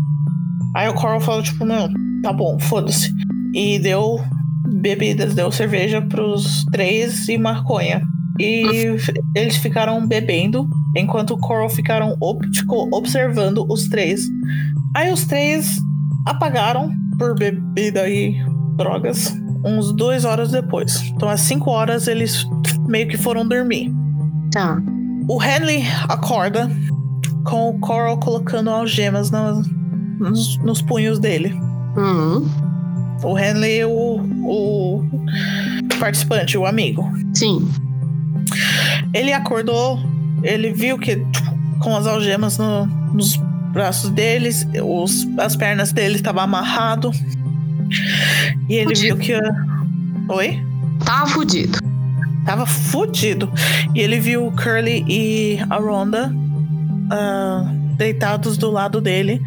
[0.75, 1.89] Aí o Coral falou, tipo, não,
[2.21, 3.13] tá bom, foda-se.
[3.53, 4.23] E deu
[4.67, 8.01] bebidas, deu cerveja pros três e maconha.
[8.39, 8.63] E
[9.35, 12.15] eles ficaram bebendo, enquanto o Coral ficaram
[12.53, 14.21] ficou observando os três.
[14.95, 15.77] Aí os três
[16.25, 18.35] apagaram por bebida e
[18.77, 19.33] drogas
[19.65, 21.01] uns duas horas depois.
[21.15, 22.45] Então às cinco horas eles
[22.87, 23.91] meio que foram dormir.
[24.51, 24.81] Tá.
[25.27, 26.69] O Henley acorda
[27.45, 29.65] com o Coral colocando algemas nas-
[30.19, 31.53] nos, nos punhos dele.
[31.97, 32.47] Hum.
[33.23, 35.03] O Henley, o, o
[35.99, 37.09] participante, o amigo.
[37.33, 37.67] Sim.
[39.13, 39.99] Ele acordou,
[40.43, 43.35] ele viu que tipo, com as algemas no- nos
[43.71, 47.11] braços deles, os, as pernas dele estavam amarrado.
[48.69, 49.33] E ele viu que.
[50.29, 50.63] Oi?
[51.03, 51.77] Tava fudido.
[52.45, 53.51] Tava fudido.
[53.93, 56.33] E ele viu o Curly e a Rhonda
[57.11, 59.41] ah, deitados do lado dele,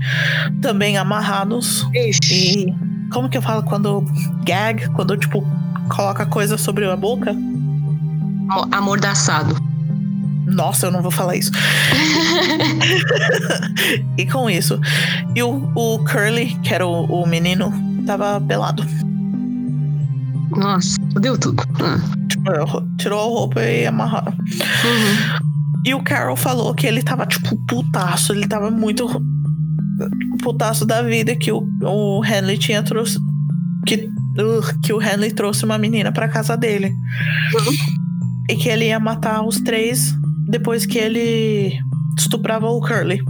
[0.61, 1.87] também amarrados.
[1.95, 2.67] Ixi.
[2.69, 2.75] E
[3.13, 4.05] como que eu falo quando
[4.45, 5.45] gag, quando tipo
[5.89, 7.35] coloca coisa sobre a boca?
[8.73, 9.57] Amordaçado.
[10.47, 11.53] Nossa, eu não vou falar isso.
[14.17, 14.81] e com isso,
[15.35, 17.73] e o, o Curly, que era o, o menino,
[18.07, 18.85] tava pelado.
[20.57, 21.63] Nossa, deu tudo.
[21.81, 21.99] Ah.
[22.29, 24.33] Tipo, tirou a roupa e amarraram.
[24.33, 25.49] Uhum.
[25.85, 28.33] E o Carol falou que ele tava, tipo, putaço.
[28.33, 29.07] Ele tava muito
[30.43, 33.19] putaço da vida que o, o Henley tinha trouxe.
[33.87, 36.93] Que, uh, que o Henley trouxe uma menina pra casa dele.
[38.49, 40.15] E que ele ia matar os três
[40.49, 41.79] depois que ele
[42.17, 43.21] estuprava o Curly.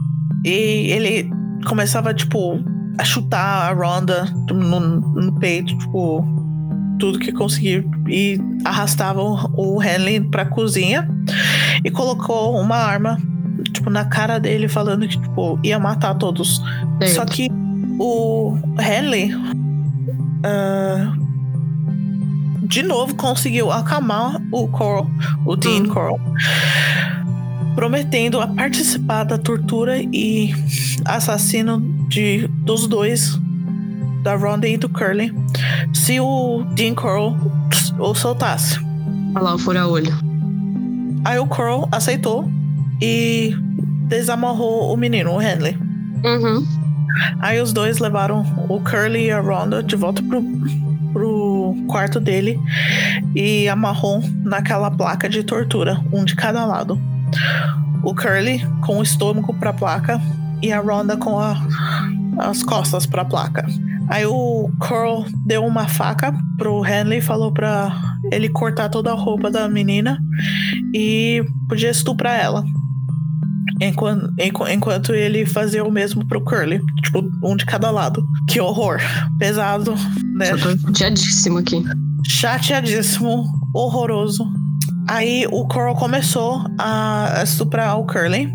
[0.44, 1.30] E ele
[1.66, 2.60] começava, tipo,
[2.98, 6.24] a chutar a Rhonda no, no peito, tipo,
[6.98, 7.84] tudo que conseguia.
[8.08, 11.08] E arrastava o, o Henley pra cozinha
[11.84, 13.18] e colocou uma arma,
[13.72, 16.62] tipo, na cara dele, falando que, tipo, ia matar todos.
[17.00, 17.14] Certo.
[17.14, 17.48] Só que
[17.98, 19.30] o Henley.
[20.44, 21.17] ah,
[22.68, 25.10] de novo conseguiu acalmar o Coral,
[25.44, 25.88] o Dean Hum.
[25.88, 26.20] Coral,
[27.74, 30.54] prometendo a participar da tortura e
[31.06, 33.38] assassino de, dos dois,
[34.22, 35.32] da Rhonda e do Curly,
[35.94, 37.36] se o Dean Coral
[37.98, 38.78] o soltasse.
[39.34, 40.12] Olha lá o fura-olho.
[41.24, 42.50] Aí o Coral aceitou
[43.00, 43.54] e
[44.08, 45.76] desamarrou o menino, o Henley.
[46.24, 46.66] Uhum.
[47.40, 50.42] Aí os dois levaram o Curly e a Rhonda de volta pro
[51.88, 52.60] quarto dele
[53.34, 56.96] e amarrou naquela placa de tortura, um de cada lado.
[58.04, 60.20] O Curly com o estômago pra placa
[60.62, 61.56] e a Rhonda com a-
[62.38, 63.66] as costas pra placa.
[64.08, 67.92] Aí o Coral deu uma faca pro Henley falou pra
[68.32, 70.18] ele cortar toda a roupa da menina
[70.94, 72.64] e podia estuprar ela.
[73.80, 76.80] Enquanto, enqu- enquanto ele fazia o mesmo pro Curly.
[77.02, 78.24] Tipo, um de cada lado.
[78.48, 78.98] Que horror.
[79.38, 79.94] Pesado,
[80.34, 80.50] né?
[80.52, 81.82] Eu tô chateadíssimo aqui.
[82.26, 83.44] Chateadíssimo.
[83.74, 84.44] Horroroso.
[85.08, 88.52] Aí o Coral começou a estuprar o Curly.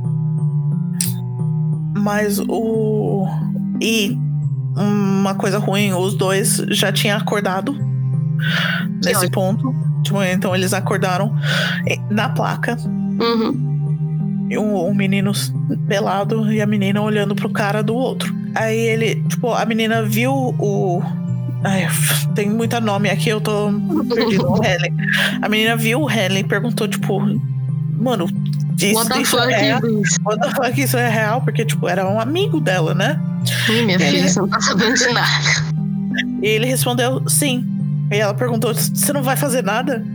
[1.97, 3.26] Mas o.
[3.82, 4.17] E
[4.76, 7.74] uma coisa ruim, os dois já tinham acordado
[9.05, 9.74] nesse ponto.
[10.03, 11.34] Tipo, então eles acordaram
[11.88, 12.76] eh, na placa.
[12.86, 13.72] Uhum.
[14.54, 15.32] E um, um menino
[15.88, 18.32] pelado e a menina olhando pro cara do outro.
[18.54, 21.01] Aí ele, tipo, a menina viu o.
[21.64, 21.88] Ai,
[22.36, 23.72] tem muita nome aqui, eu tô
[24.14, 24.47] perdido.
[24.51, 24.93] O Henley.
[25.41, 27.20] A menina viu o Henley e perguntou, tipo,
[27.97, 28.28] mano,
[28.80, 29.82] isso, What the isso é real?
[30.60, 31.41] What isso é real?
[31.41, 33.20] Porque, tipo, era um amigo dela, né?
[33.70, 35.74] Ih, minha Ele- filha, você não tá sabendo de nada.
[36.43, 37.66] E ele respondeu sim.
[38.12, 40.06] E ela perguntou: Você não vai fazer nada?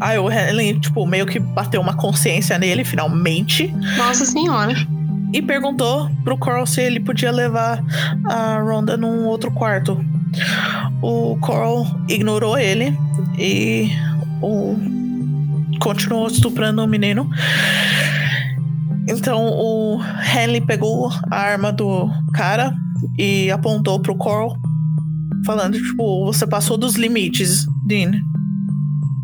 [0.00, 3.74] Aí o Henley, tipo, meio que bateu uma consciência nele, finalmente.
[3.96, 4.74] Nossa senhora.
[5.32, 7.82] e perguntou pro Coral se ele podia levar
[8.24, 10.02] a Rhonda num outro quarto.
[11.02, 12.96] O Coral ignorou ele
[13.38, 13.90] e
[14.40, 14.76] o
[15.78, 17.28] continuou estuprando o menino.
[19.08, 20.00] Então o
[20.34, 22.74] Henley pegou a arma do cara
[23.18, 24.56] e apontou pro Coral,
[25.44, 28.12] falando, tipo, você passou dos limites, Dean.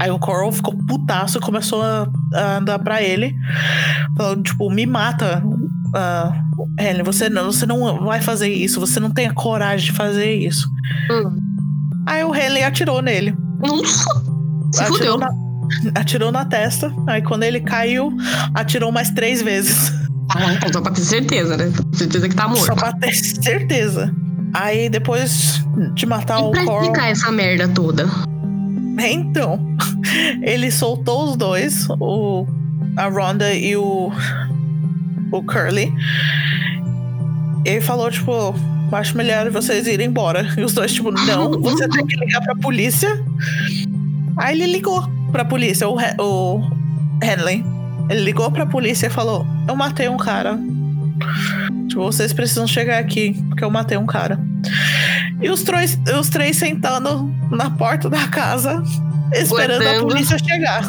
[0.02, 3.32] Aí o Coral ficou putaço e começou a, a andar pra ele,
[4.16, 5.40] falando, tipo, me mata,
[5.94, 6.32] ah,
[6.76, 10.34] Henley, você não, você não vai fazer isso, você não tem a coragem de fazer
[10.34, 10.68] isso.
[11.08, 11.36] Hum.
[12.04, 13.32] Aí o Henley atirou nele.
[13.60, 14.04] Nossa.
[14.72, 15.18] Se atirou fudeu.
[15.18, 15.30] na,
[15.94, 16.92] atirou na testa.
[17.06, 18.12] Aí quando ele caiu,
[18.54, 19.92] atirou mais três vezes.
[20.34, 21.72] Ah, então, só pra ter certeza, né?
[21.92, 22.66] Certeza que tá morto.
[22.66, 24.12] Só pra ter certeza.
[24.52, 26.96] Aí depois de matar E o Coral.
[27.06, 28.08] essa merda toda?
[28.98, 29.76] Então,
[30.42, 32.46] ele soltou os dois, o,
[32.96, 34.12] a Rhonda e o,
[35.30, 35.92] o Curly.
[37.64, 38.54] Ele falou, tipo,
[38.92, 40.46] acho melhor vocês irem embora.
[40.56, 43.22] E os dois, tipo, não, você tem que ligar pra polícia.
[44.36, 46.60] Aí ele ligou pra polícia, o, o
[47.22, 47.64] Henley.
[48.10, 50.58] Ele ligou pra polícia e falou: Eu matei um cara.
[51.88, 54.38] Tipo, vocês precisam chegar aqui, porque eu matei um cara.
[55.42, 58.82] E os três, os três sentando na porta da casa,
[59.32, 60.06] esperando a Aguardando.
[60.08, 60.82] polícia chegar.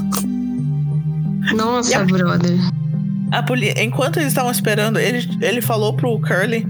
[1.55, 2.57] Nossa, a- brother.
[3.31, 3.71] A poli...
[3.81, 6.67] Enquanto eles estavam esperando, ele, ele falou pro Curly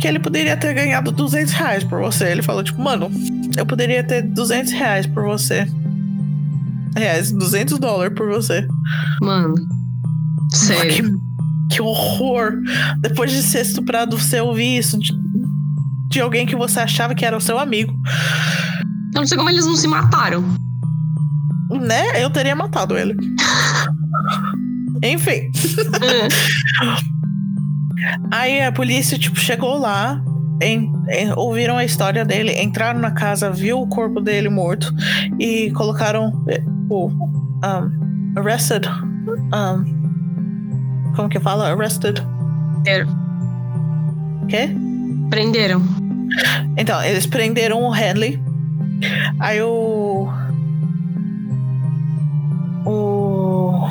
[0.00, 2.24] que ele poderia ter ganhado 200 reais por você.
[2.26, 3.10] Ele falou, tipo, mano,
[3.56, 5.66] eu poderia ter 200 reais por você.
[6.96, 8.66] Reais, 200 dólares por você.
[9.22, 9.54] Mano.
[10.52, 10.92] Sério.
[11.70, 12.52] Que, que horror!
[13.00, 14.98] Depois de ser estuprado, você ouvir isso
[16.08, 17.92] de, alguém que você achava que era o seu amigo.
[19.14, 20.42] Eu não sei como eles não se mataram.
[21.70, 22.22] Né?
[22.22, 23.16] Eu teria matado ele.
[25.02, 25.50] Enfim.
[28.30, 30.22] Aí a polícia, tipo, chegou lá,
[30.62, 34.92] em- em- ouviram a história dele, entraram na casa, viu o corpo dele morto
[35.38, 38.86] e colocaram eh, o um, arrested.
[39.54, 41.72] um, como que fala?
[41.72, 42.22] Arrested.
[44.48, 44.76] Quê?
[45.30, 45.82] Prenderam.
[46.76, 48.40] Então, eles prenderam o Henley.
[49.40, 50.28] Aí o.
[52.84, 53.88] O.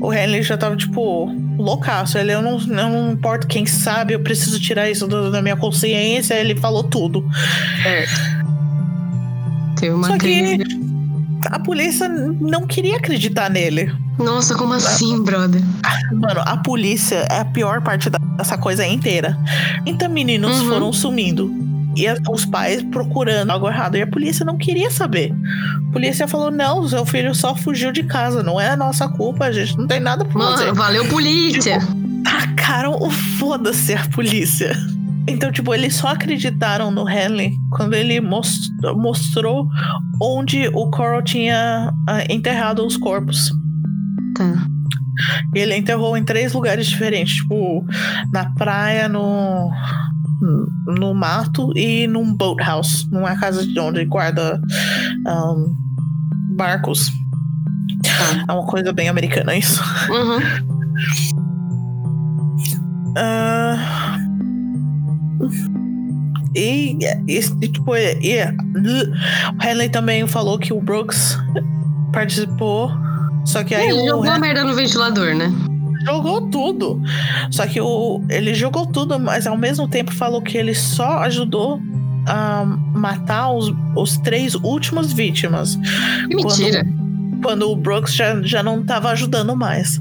[0.00, 1.26] O Henley já tava, tipo,
[1.58, 2.16] loucaço.
[2.18, 5.56] Ele, eu não, eu não importo quem sabe, eu preciso tirar isso do- da minha
[5.56, 6.34] consciência.
[6.34, 7.24] Ele falou tudo.
[9.76, 10.58] Teve uma Só que-.
[11.50, 13.92] A polícia não queria acreditar nele.
[14.18, 15.62] Nossa, como assim, brother?
[16.12, 19.38] Mano, a polícia é a pior parte da- dessa coisa inteira.
[19.84, 20.68] 30 meninos Uhum.
[20.68, 21.50] foram sumindo.
[21.96, 23.96] E os pais procurando algo errado.
[23.96, 25.32] E a polícia não queria saber.
[25.88, 28.42] A polícia falou: não, seu filho só fugiu de casa.
[28.42, 30.64] Não é a nossa culpa, a gente não tem nada pra fazer.
[30.66, 31.78] Mano, valeu polícia.
[32.24, 34.76] tacaram o foda-se a polícia.
[35.28, 39.68] Então, tipo, eles só acreditaram no Henley quando ele mos- mostrou
[40.22, 43.50] onde o Coral tinha ah, enterrado os corpos.
[44.36, 44.54] Tá.
[45.54, 47.84] Ele enterrou em três lugares diferentes, tipo,
[48.32, 49.70] na praia, no,
[50.98, 54.60] no mato e num boathouse, numa casa de onde guarda
[55.26, 55.66] ahn,
[56.56, 57.10] barcos.
[58.02, 58.44] Tá.
[58.48, 59.82] É uma coisa bem americana isso.
[60.10, 60.40] Uhum.
[63.16, 64.16] Ah,
[66.54, 66.96] e,
[67.28, 71.38] e, e, tipo, e, e- o Henley também falou que o Brooks
[72.12, 72.90] participou.
[73.44, 75.52] Só que aí Ele jogou a merda no ventilador, né?
[76.04, 77.00] jogou tudo.
[77.50, 81.80] Só que o, ele jogou tudo, mas ao mesmo tempo falou que ele só ajudou
[82.26, 82.64] a
[82.94, 85.78] matar os, os três últimos vítimas.
[86.28, 86.86] Que mentira.
[87.42, 90.00] Quando o Brooks já, já não tava ajudando mais.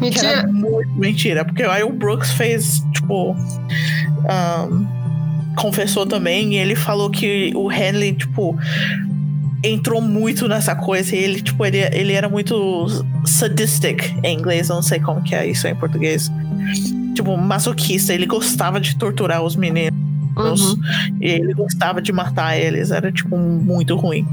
[0.00, 0.46] Mentira.
[0.46, 1.44] muito mentira.
[1.44, 3.36] Porque aí o Brooks fez, tipo.
[4.28, 4.86] ahn,
[5.56, 6.54] confessou também.
[6.54, 8.56] E ele falou que o Henley, tipo.
[9.62, 11.14] Entrou muito nessa coisa.
[11.14, 12.86] E ele, tipo, ele, ele era muito
[13.24, 14.68] sadistic em inglês.
[14.68, 16.30] Eu não sei como que é isso em português.
[17.14, 18.12] Tipo, masoquista.
[18.12, 19.92] Ele gostava de torturar os meninos.
[20.36, 20.76] Uhum.
[21.20, 22.90] E ele gostava de matar eles.
[22.90, 24.26] Era, tipo, muito ruim.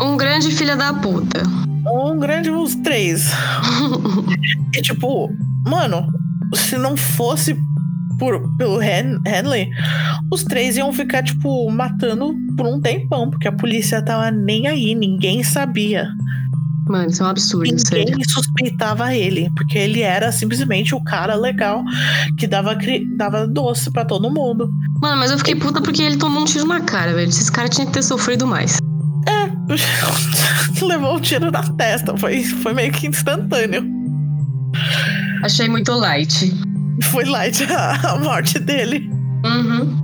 [0.00, 1.42] Um grande filho da puta.
[1.86, 3.30] Um grande os três.
[4.76, 5.28] E tipo,
[5.66, 6.06] mano,
[6.54, 7.56] se não fosse
[8.18, 9.68] por, pelo Hen Henley,
[10.32, 14.94] os três iam ficar, tipo, matando por um tempão, porque a polícia tava nem aí,
[14.94, 16.08] ninguém sabia.
[16.88, 18.16] Mano, isso é um absurdo, Ninguém sério.
[18.30, 21.84] suspeitava ele, porque ele era simplesmente o cara legal
[22.38, 22.74] que dava,
[23.14, 24.70] dava doce pra todo mundo.
[25.02, 27.28] Mano, mas eu fiquei puta porque ele tomou um tiro na cara, velho.
[27.28, 28.78] Esses caras tinham que ter sofrido mais.
[30.82, 33.84] Levou um tiro na testa, foi, foi meio que instantâneo.
[35.42, 36.52] Achei muito light.
[37.10, 39.10] Foi light a, a morte dele.
[39.44, 39.96] Uhum.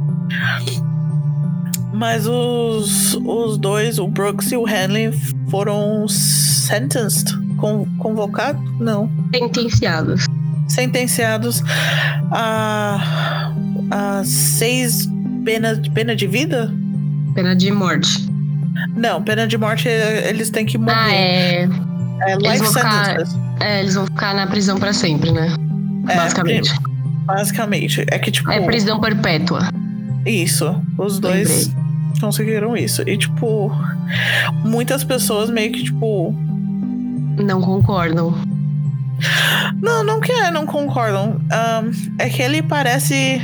[1.92, 5.12] Mas os, os dois, o Brooks e o Henley,
[5.48, 7.32] foram sentenced.
[7.56, 8.60] Con, convocados?
[8.80, 9.08] Não.
[9.32, 10.26] Sentenciados.
[10.68, 11.62] Sentenciados
[12.32, 13.52] a,
[13.90, 15.08] a seis
[15.44, 16.72] penas pena de vida?
[17.34, 18.28] Pena de morte.
[18.96, 20.96] Não, pena de morte é- eles têm que morrer.
[20.96, 21.62] Ah, é.
[21.62, 23.16] é life vão ficar-.
[23.60, 25.54] É, eles vão ficar na prisão pra sempre, né?
[26.08, 26.74] É, Basicamente.
[27.24, 28.04] Basicamente.
[28.08, 28.50] É que, tipo.
[28.50, 29.68] É prisão perpétua.
[30.26, 30.80] Isso.
[30.98, 31.70] Os dois
[32.20, 33.02] conseguiram isso.
[33.08, 33.70] E, tipo,
[34.64, 36.34] muitas pessoas meio que, tipo.
[37.42, 38.34] Não concordam.
[39.82, 41.40] Não, não que é, não concordam.
[41.50, 43.40] Ahn, é que ele parece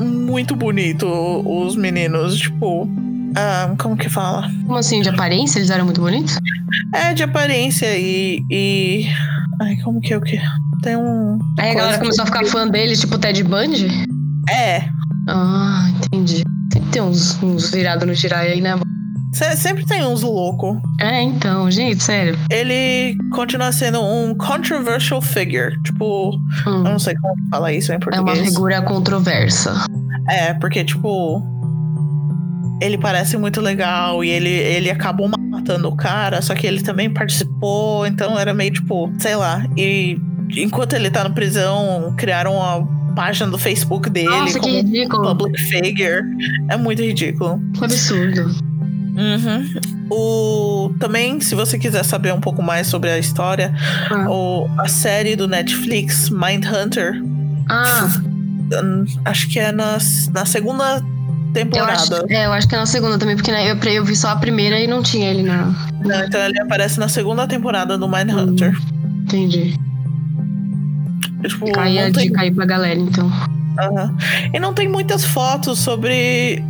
[0.00, 1.06] muito bonito,
[1.44, 2.38] os meninos.
[2.38, 2.88] Tipo,
[3.36, 4.50] ahn, como que fala?
[4.66, 5.58] Como assim, de aparência?
[5.58, 6.38] Eles eram muito bonitos?
[6.94, 8.42] É de aparência e.
[8.50, 9.06] e...
[9.60, 10.40] Ai, como que é o que?
[10.82, 11.38] Tem um.
[11.58, 13.88] Aí a galera começou a ficar fã deles, tipo Ted Bundy?
[14.50, 14.82] É.
[15.28, 16.42] Ah, entendi.
[16.72, 18.78] Sempre tem uns, uns virados no girai aí, né?
[19.32, 20.76] se- sempre tem uns loucos.
[21.00, 22.36] É, então, gente, sério.
[22.50, 25.80] Ele continua sendo um controversial figure.
[25.84, 26.30] Tipo,
[26.66, 28.48] Hum, eu não sei como falar isso em é uma português.
[28.48, 29.74] figura controversa.
[30.28, 31.42] É, porque, tipo.
[32.82, 37.12] Ele parece muito legal e ele, ele acabou matando o cara, só que ele também
[37.12, 39.62] participou, então era meio tipo, sei lá.
[39.76, 40.18] E
[40.56, 45.36] enquanto ele tá na prisão, criaram uma página do Facebook dele Nossa, que como ridículo.
[45.36, 46.22] public figure.
[46.68, 47.60] É muito ridículo.
[47.74, 48.42] Que absurdo.
[49.16, 49.80] Uhum.
[50.10, 53.74] O, também, se você quiser saber um pouco mais sobre a história,
[54.10, 54.28] Ah.
[54.30, 57.20] o, a série do Netflix, Mindhunter,
[57.68, 58.08] Ah,
[58.82, 59.98] hum, acho que é na,
[60.32, 62.26] na segunda eu acho, temporada.
[62.28, 64.36] é, eu acho que é na segunda também, porque né, eu, eu vi só a
[64.36, 65.66] primeira e não tinha ele na.
[66.04, 68.76] Não, então ele aparece na segunda temporada do Mindhunter.
[69.22, 69.76] Entendi.
[71.46, 73.30] Tipo, Cair a tem, dica aí pra galera, então.
[73.78, 74.16] Aham.
[74.52, 76.62] E não tem muitas fotos sobre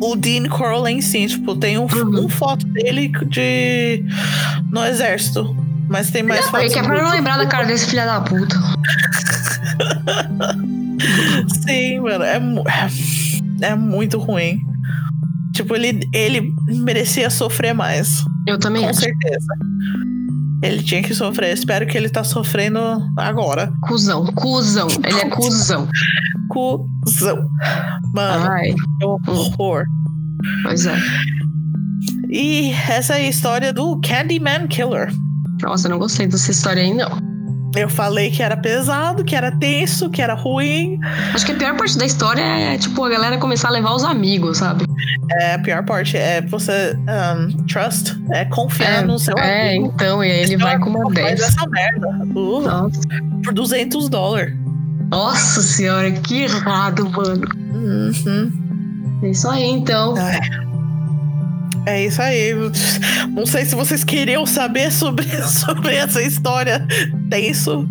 [0.00, 1.26] o Dean Coral em si.
[1.26, 2.24] Tipo, tem um, Uhum.
[2.24, 4.04] um foto dele de
[4.70, 5.56] no exército.
[5.88, 6.72] Mas tem mais Não, é fotos.
[6.72, 8.56] que é pra não lembrar da cara desse filho da puta.
[11.66, 12.24] Sim, mano.
[12.24, 14.58] É, é, é muito ruim.
[15.52, 18.24] Tipo, ele, ele merecia sofrer mais.
[18.46, 19.00] Eu também Com acho.
[19.00, 19.46] certeza.
[20.62, 21.52] Ele tinha que sofrer.
[21.52, 22.78] Espero que ele tá sofrendo
[23.16, 23.72] agora.
[23.82, 24.86] Cusão, cuzão.
[25.04, 25.88] Ele é cuzão.
[26.48, 27.44] Cusão.
[28.14, 29.84] Mano, Ai, que horror.
[30.62, 30.96] pois é.
[32.30, 35.12] E essa é a história do Candyman Killer.
[35.62, 37.10] Nossa, eu não gostei dessa história aí, não.
[37.74, 41.00] Eu falei que era pesado, que era tenso, que era ruim.
[41.34, 44.04] Acho que a pior parte da história é, tipo, a galera começar a levar os
[44.04, 44.84] amigos, sabe?
[45.40, 49.92] É, a pior parte é você um, trust, é confiar É, no seu É, amigo.
[49.94, 51.40] então, e aí ele vai com uma faz 10.
[51.40, 52.08] essa merda.
[52.34, 53.00] Uh, Nossa.
[53.42, 54.54] por 200 dólares.
[55.10, 57.46] Nossa senhora, que errado, mano.
[57.72, 58.52] Uhum.
[59.22, 60.14] É isso aí, então.
[60.18, 60.40] Ai.
[61.86, 62.52] É isso aí.
[63.30, 66.86] Não sei se vocês queriam saber sobre, sobre essa história
[67.28, 67.88] tenso.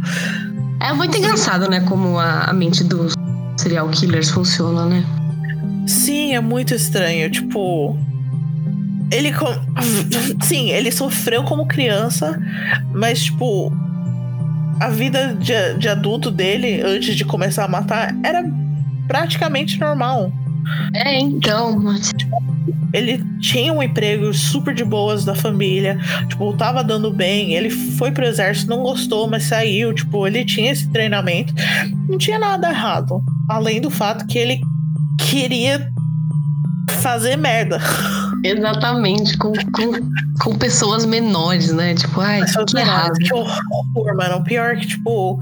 [0.80, 3.14] É muito engraçado, né, como a, a mente dos
[3.58, 5.04] serial killers funciona, né?
[5.88, 7.30] Sim, é muito estranho.
[7.30, 7.98] Tipo.
[9.12, 9.34] Ele.
[9.34, 9.46] com-
[10.42, 12.40] Sim, ele sofreu como criança,
[12.94, 13.72] mas, tipo.
[14.80, 18.44] A vida de, de adulto dele, antes de começar a matar, era
[19.08, 20.32] praticamente normal.
[20.94, 21.80] É, então.
[21.80, 22.12] mas-
[22.94, 25.98] Ele tinha um emprego super de boas da família,
[26.28, 27.54] tipo, tava dando bem.
[27.54, 29.94] Ele foi pro exército, não gostou, mas saiu.
[29.94, 31.54] Tipo, ele tinha esse treinamento.
[32.10, 33.24] Não tinha nada errado.
[33.50, 34.60] Além do fato que ele
[35.20, 35.88] queria
[36.90, 37.80] fazer merda.
[38.44, 39.92] Exatamente, com, com,
[40.42, 41.94] com pessoas menores, né?
[41.94, 43.14] Tipo, ai, que errado.
[43.14, 44.38] Que horror, mano.
[44.38, 45.40] O pior é que, tipo,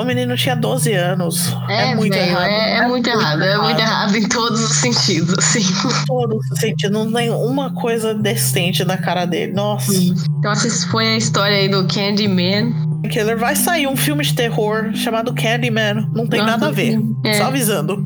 [0.00, 1.56] o menino tinha 12 anos.
[1.68, 2.44] É, muito velho, errado.
[2.48, 5.62] É, é muito errado, é muito errado em todos os sentidos, assim.
[6.06, 6.92] Todo sentido.
[6.92, 9.52] Não tem uma coisa decente na cara dele.
[9.52, 9.92] Nossa.
[9.94, 12.72] Então, essa foi a história aí do Candyman.
[13.10, 16.08] Killer vai sair um filme de terror chamado Candyman.
[16.14, 17.00] Não tem Nossa, nada a ver.
[17.24, 17.34] é.
[17.34, 18.04] Só avisando.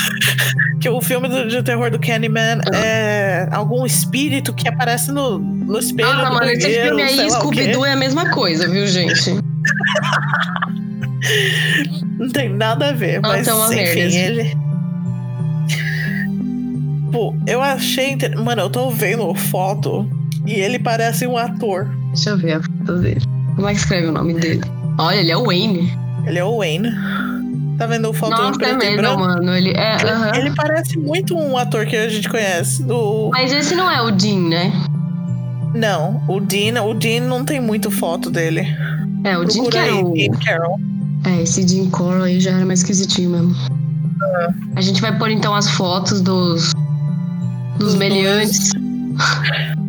[0.80, 2.76] que o filme do- de terror do Candyman Ah.
[2.76, 6.08] é algum espírito que aparece no, no espelho.
[6.10, 7.30] Do mano, esse filme aí.
[7.30, 9.30] Scooby-Doo, é a mesma coisa, viu, gente?
[12.18, 14.00] Não tem nada a ver, mas tá enfim, merda.
[14.00, 14.56] ele.
[17.12, 18.10] Pô, eu achei.
[18.12, 20.08] inter- Mano, eu tô vendo foto
[20.46, 21.88] e ele parece um ator.
[22.12, 23.20] Deixa eu ver a foto dele.
[23.54, 24.60] Como é que escreve o nome dele?
[24.98, 25.92] Olha, ele é o Wayne.
[26.26, 26.90] Ele é o Wayne.
[27.78, 29.20] Tá vendo foto em Nossa, é preto e mesmo, branco?
[29.20, 29.56] mano.
[29.56, 29.94] Ele é.
[29.96, 30.32] aham.
[30.36, 32.82] Ele parece muito um ator que a gente conhece.
[32.84, 33.30] Do...
[33.32, 34.72] Mas esse não é o Dean, né?
[35.74, 38.60] Não, o Dean, o Dean não tem muito foto dele.
[39.24, 40.12] É, o Dean Procura aí, Carroll.
[40.14, 40.80] Dean Carroll.
[41.26, 43.54] É, esse Dean Coral aí já era mais esquisitinho mesmo.
[44.76, 46.72] A gente vai pôr então as fotos dos.
[47.78, 48.70] Dos Dos meliantes.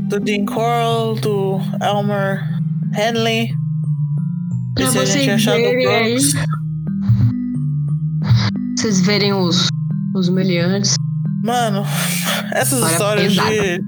[0.10, 2.40] Do Dean Carroll, do Elmer
[2.96, 3.50] Henley.
[4.76, 6.18] Pra se a gente vocês achar verem aí.
[8.78, 9.68] Vocês verem os.
[10.16, 10.96] Os meliantes.
[11.44, 11.84] Mano,
[12.54, 13.82] essas História histórias de.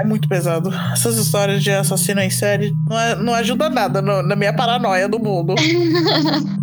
[0.00, 0.72] É muito pesado.
[0.92, 5.06] Essas histórias de assassino em série não, é- não ajuda nada no- na minha paranoia
[5.08, 5.54] do mundo.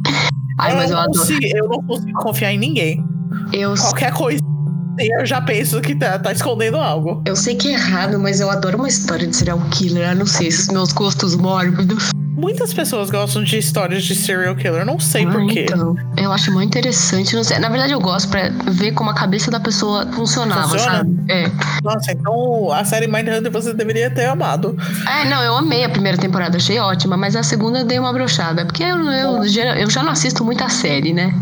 [0.58, 1.20] Ai, mas eu não adoro.
[1.20, 3.06] consigo, eu não consigo confiar em ninguém.
[3.54, 4.40] Eu, Qualquer coisa,
[5.00, 7.22] eu já penso que tá, tá escondendo algo.
[7.26, 10.10] eu sei que é errado, mas eu adoro uma história de serial killer.
[10.12, 12.10] Eu não sei, esses meus gostos mórbidos.
[12.38, 15.62] Muitas pessoas gostam de histórias de serial killer, não sei Ah, porquê.
[15.68, 17.36] Então, eu acho muito interessante.
[17.36, 20.98] Não sei, na verdade, eu gosto pra ver como a cabeça da pessoa funcionava, Funciona?
[21.00, 21.18] sabe?
[21.30, 21.52] É.
[21.84, 24.78] Nossa, então a série Mindhunter você deveria ter amado.
[25.10, 28.14] É, não, eu amei a primeira temporada, achei ótima, mas a segunda eu dei uma
[28.14, 28.66] brochada.
[28.66, 31.34] Porque eu, eu, já- eu já não assisto muita série, né?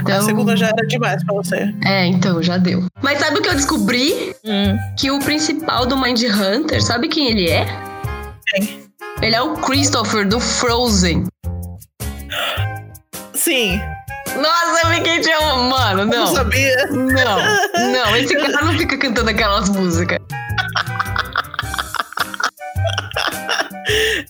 [0.00, 1.74] Então, A segunda já era demais pra você.
[1.84, 2.84] É, então, já deu.
[3.02, 4.34] Mas sabe o que eu descobri?
[4.44, 4.78] Hum.
[4.98, 7.66] Que o principal do Mind Hunter, sabe quem ele é?
[8.46, 8.81] Quem?
[9.22, 11.24] Ele é o Christopher do Frozen.
[13.34, 13.80] Sim,
[14.36, 15.70] Nossa, eu fiquei amando.
[15.70, 16.18] Mano, eu não.
[16.18, 16.86] não sabia.
[16.88, 20.18] Não, não, esse cara não fica cantando aquelas músicas.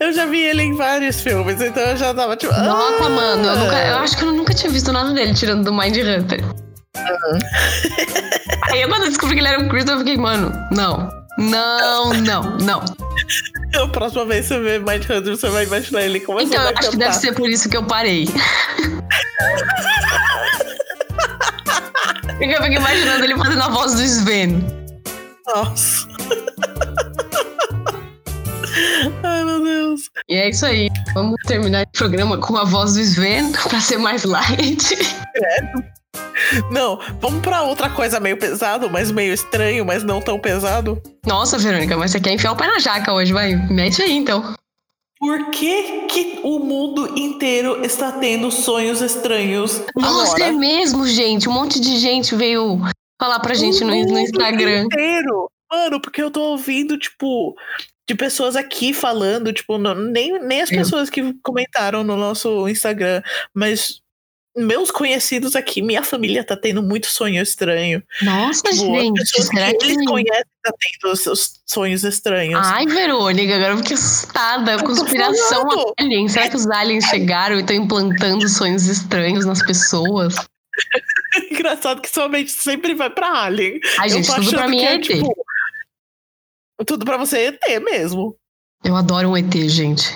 [0.01, 2.53] Eu já vi ele em vários filmes, então eu já tava tipo.
[2.53, 3.09] Nossa, ah!
[3.09, 5.97] mano, eu, nunca- eu acho que eu nunca tinha visto nada dele tirando do Mind
[5.97, 6.40] Hunter.
[8.70, 11.09] Aí eu quando eu descobri que ele era um Christopher, eu fiquei, mano, não.
[11.43, 12.82] Não, não, não.
[13.82, 16.90] A próxima vez que você vê Mindhunter, você vai imaginar ele começando Então, a acho
[16.90, 18.28] que deve ser por isso que eu parei.
[22.40, 24.64] Eu fiquei imaginando ele fazendo a voz do Sven.
[25.47, 26.09] Nossa.
[29.22, 30.11] Ai, meu Deus.
[30.28, 30.88] E é isso aí.
[31.14, 34.97] Vamos terminar o programa com a voz do Sven pra ser mais light.
[36.70, 41.00] Não, vamos pra outra coisa meio pesado, mas meio estranho, mas não tão pesado.
[41.26, 43.54] Nossa, Verônica, mas você quer enfiar o pé na jaca hoje, vai.
[43.70, 44.54] Mete aí então.
[45.18, 50.44] Por que, que o mundo inteiro está tendo sonhos estranhos Nossa, agora?
[50.46, 51.48] é mesmo, gente.
[51.48, 52.80] Um monte de gente veio
[53.20, 54.82] falar pra gente no, no mundo Instagram.
[54.84, 55.48] inteiro.
[55.70, 57.54] Mano, porque eu tô ouvindo, tipo,
[58.06, 63.22] de pessoas aqui falando, tipo, não- nem, nem as pessoas que comentaram no nosso Instagram,
[63.54, 64.01] mas
[64.57, 68.03] meus conhecidos aqui, minha família tá tendo muito sonho estranho.
[68.22, 69.59] Nossa, Tipo, gente, pessoas que.
[69.59, 72.61] eles conhecem tá tendo os, os sonhos estranhos.
[72.64, 74.76] Ai, Verônica, agora eu fiquei assustada.
[74.78, 75.66] tô Conspiração
[75.98, 76.28] alien.
[76.28, 80.34] Será que os aliens chegaram e estão implantando sonhos estranhos nas pessoas?
[81.50, 83.80] Engraçado que sua mente sempre vai pra Alien.
[83.98, 85.03] Ai, Eu gente, tudo pra mim é ET.
[85.03, 85.34] tipo,
[86.86, 88.36] tudo pra você é ET mesmo.
[88.84, 90.14] Eu adoro um ET, gente.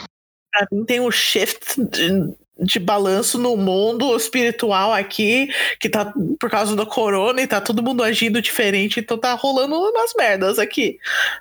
[0.52, 5.48] Pra mim tem um shift de, de balanço no mundo espiritual aqui,
[5.78, 9.74] que tá por causa do corona e tá todo mundo agindo diferente, então tá rolando
[9.76, 10.98] umas merdas aqui,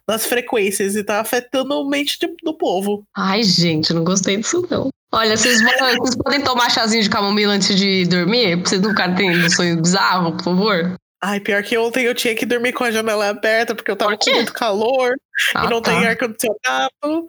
[0.08, 3.04] nas frequências, e tá afetando a mente de- do povo.
[3.16, 4.90] Ai, gente, não gostei disso, não.
[5.14, 5.60] Olha, vocês,
[6.00, 8.58] vocês podem tomar chazinho de camomila antes de dormir?
[8.60, 10.96] Pra vocês não ficarem tendo um sonho bizarro, por favor?
[11.24, 14.18] Ai, pior que ontem eu tinha que dormir com a janela aberta, porque eu tava
[14.18, 15.16] com muito calor.
[15.56, 15.92] Ah, e não tá.
[15.92, 17.26] tem ar-condicionado.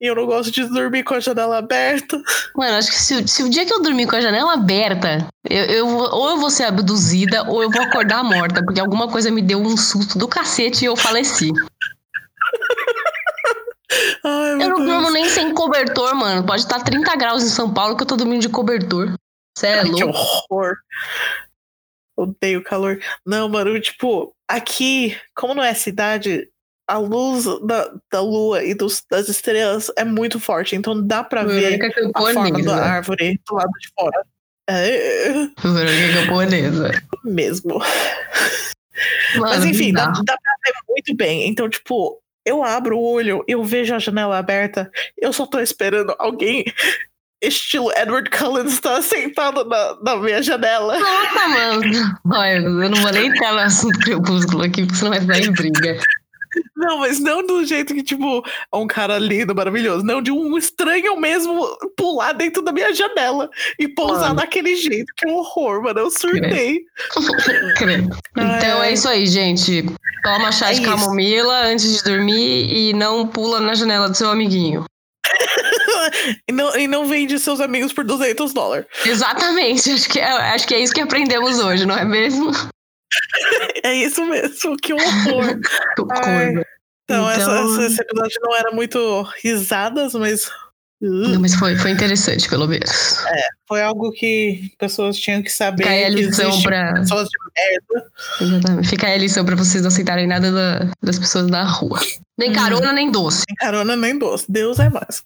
[0.00, 2.20] E eu não gosto de dormir com a janela aberta.
[2.56, 5.64] Mano, acho que se, se o dia que eu dormir com a janela aberta, eu,
[5.66, 9.40] eu ou eu vou ser abduzida ou eu vou acordar morta, porque alguma coisa me
[9.40, 11.50] deu um susto do cacete e eu faleci.
[14.24, 14.88] Ai, Eu não Deus.
[14.90, 16.44] durmo nem sem cobertor, mano.
[16.44, 19.14] Pode estar 30 graus em São Paulo que eu tô dormindo de cobertor.
[19.56, 20.18] Cê é Ai, que louco.
[20.50, 20.76] horror.
[22.16, 22.98] Odeio calor.
[23.24, 26.48] Não, mano, tipo, aqui, como não é cidade,
[26.86, 31.42] a luz da, da lua e dos, das estrelas é muito forte, então dá pra
[31.44, 32.76] ver Verônica a forma da camponesa.
[32.76, 34.26] árvore do lado de fora.
[34.68, 35.32] É
[35.62, 37.02] Verônica camponesa.
[37.24, 37.78] mesmo.
[39.36, 41.48] Mano, Mas enfim, dá, dá pra ver muito bem.
[41.48, 46.14] Então, tipo, eu abro o olho, eu vejo a janela aberta, eu só tô esperando
[46.18, 46.64] alguém,
[47.42, 50.98] estilo Edward Cullen, estar sentado na, na minha janela.
[50.98, 51.82] Nossa, mano.
[52.32, 55.50] Olha, eu não vou nem entrar no assunto crepúsculo aqui, porque senão vai dar em
[55.52, 55.98] briga.
[56.76, 60.04] Não, mas não do jeito que, tipo, é um cara lindo, maravilhoso.
[60.04, 61.64] Não, de um estranho mesmo
[61.96, 63.48] pular dentro da minha janela
[63.78, 64.36] e pousar Mano.
[64.36, 65.12] daquele jeito.
[65.16, 66.00] Que horror, mano.
[66.00, 66.82] Eu surtei.
[68.36, 69.84] Então é isso aí, gente.
[70.22, 74.28] Toma chá É de camomila antes de dormir e não pula na janela do seu
[74.30, 74.84] amiguinho.
[76.48, 78.86] e, não, e não vende seus amigos por 200 dólares.
[79.04, 79.90] Exatamente.
[79.90, 82.50] Acho que, é, acho que é isso que aprendemos hoje, não é mesmo?
[83.82, 84.76] É isso mesmo.
[84.76, 85.60] Que horror.
[86.24, 86.54] Ai.
[87.04, 90.46] Então, essa, Então- essa- esse episódio não era muito risadas, mas.
[91.02, 93.18] uh, Não, mas foi, foi interessante, pelo menos.
[93.68, 95.82] foi algo que pessoas tinham que saber.
[95.84, 96.94] Fica a lição pra.
[96.94, 98.10] pessoas de merda.
[98.40, 98.88] Exatamente.
[98.88, 102.00] Fica a lição pra vocês não aceitarem nada da- das pessoas na rua.
[102.38, 102.54] Nem Hum.
[102.54, 103.38] carona, nem doce.
[103.46, 104.46] Sem carona nem doce.
[104.48, 105.22] Deus é mais.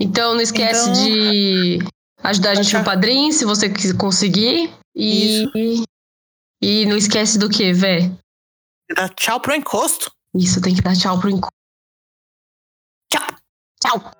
[0.00, 1.78] Então não esquece Então- de
[2.24, 4.70] ajudar a gente no padrinho, se você conseguir.
[4.94, 5.44] E.
[6.68, 8.10] E não esquece do que, vé?
[8.92, 10.10] Dá tchau pro encosto.
[10.34, 11.54] Isso, tem que dar tchau pro encontro.
[13.08, 13.22] Tchau.
[13.80, 14.10] Tchau.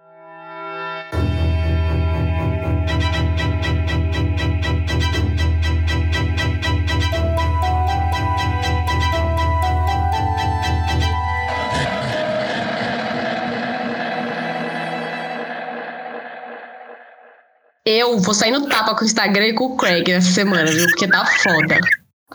[17.84, 20.86] Eu vou sair no tapa com o Instagram e com o Craig essa semana, viu?
[20.86, 21.80] Porque tá foda.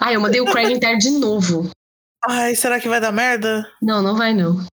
[0.01, 1.69] Ai, eu mandei o Craig interno de novo.
[2.27, 3.67] Ai, será que vai dar merda?
[3.81, 4.65] Não, não vai não.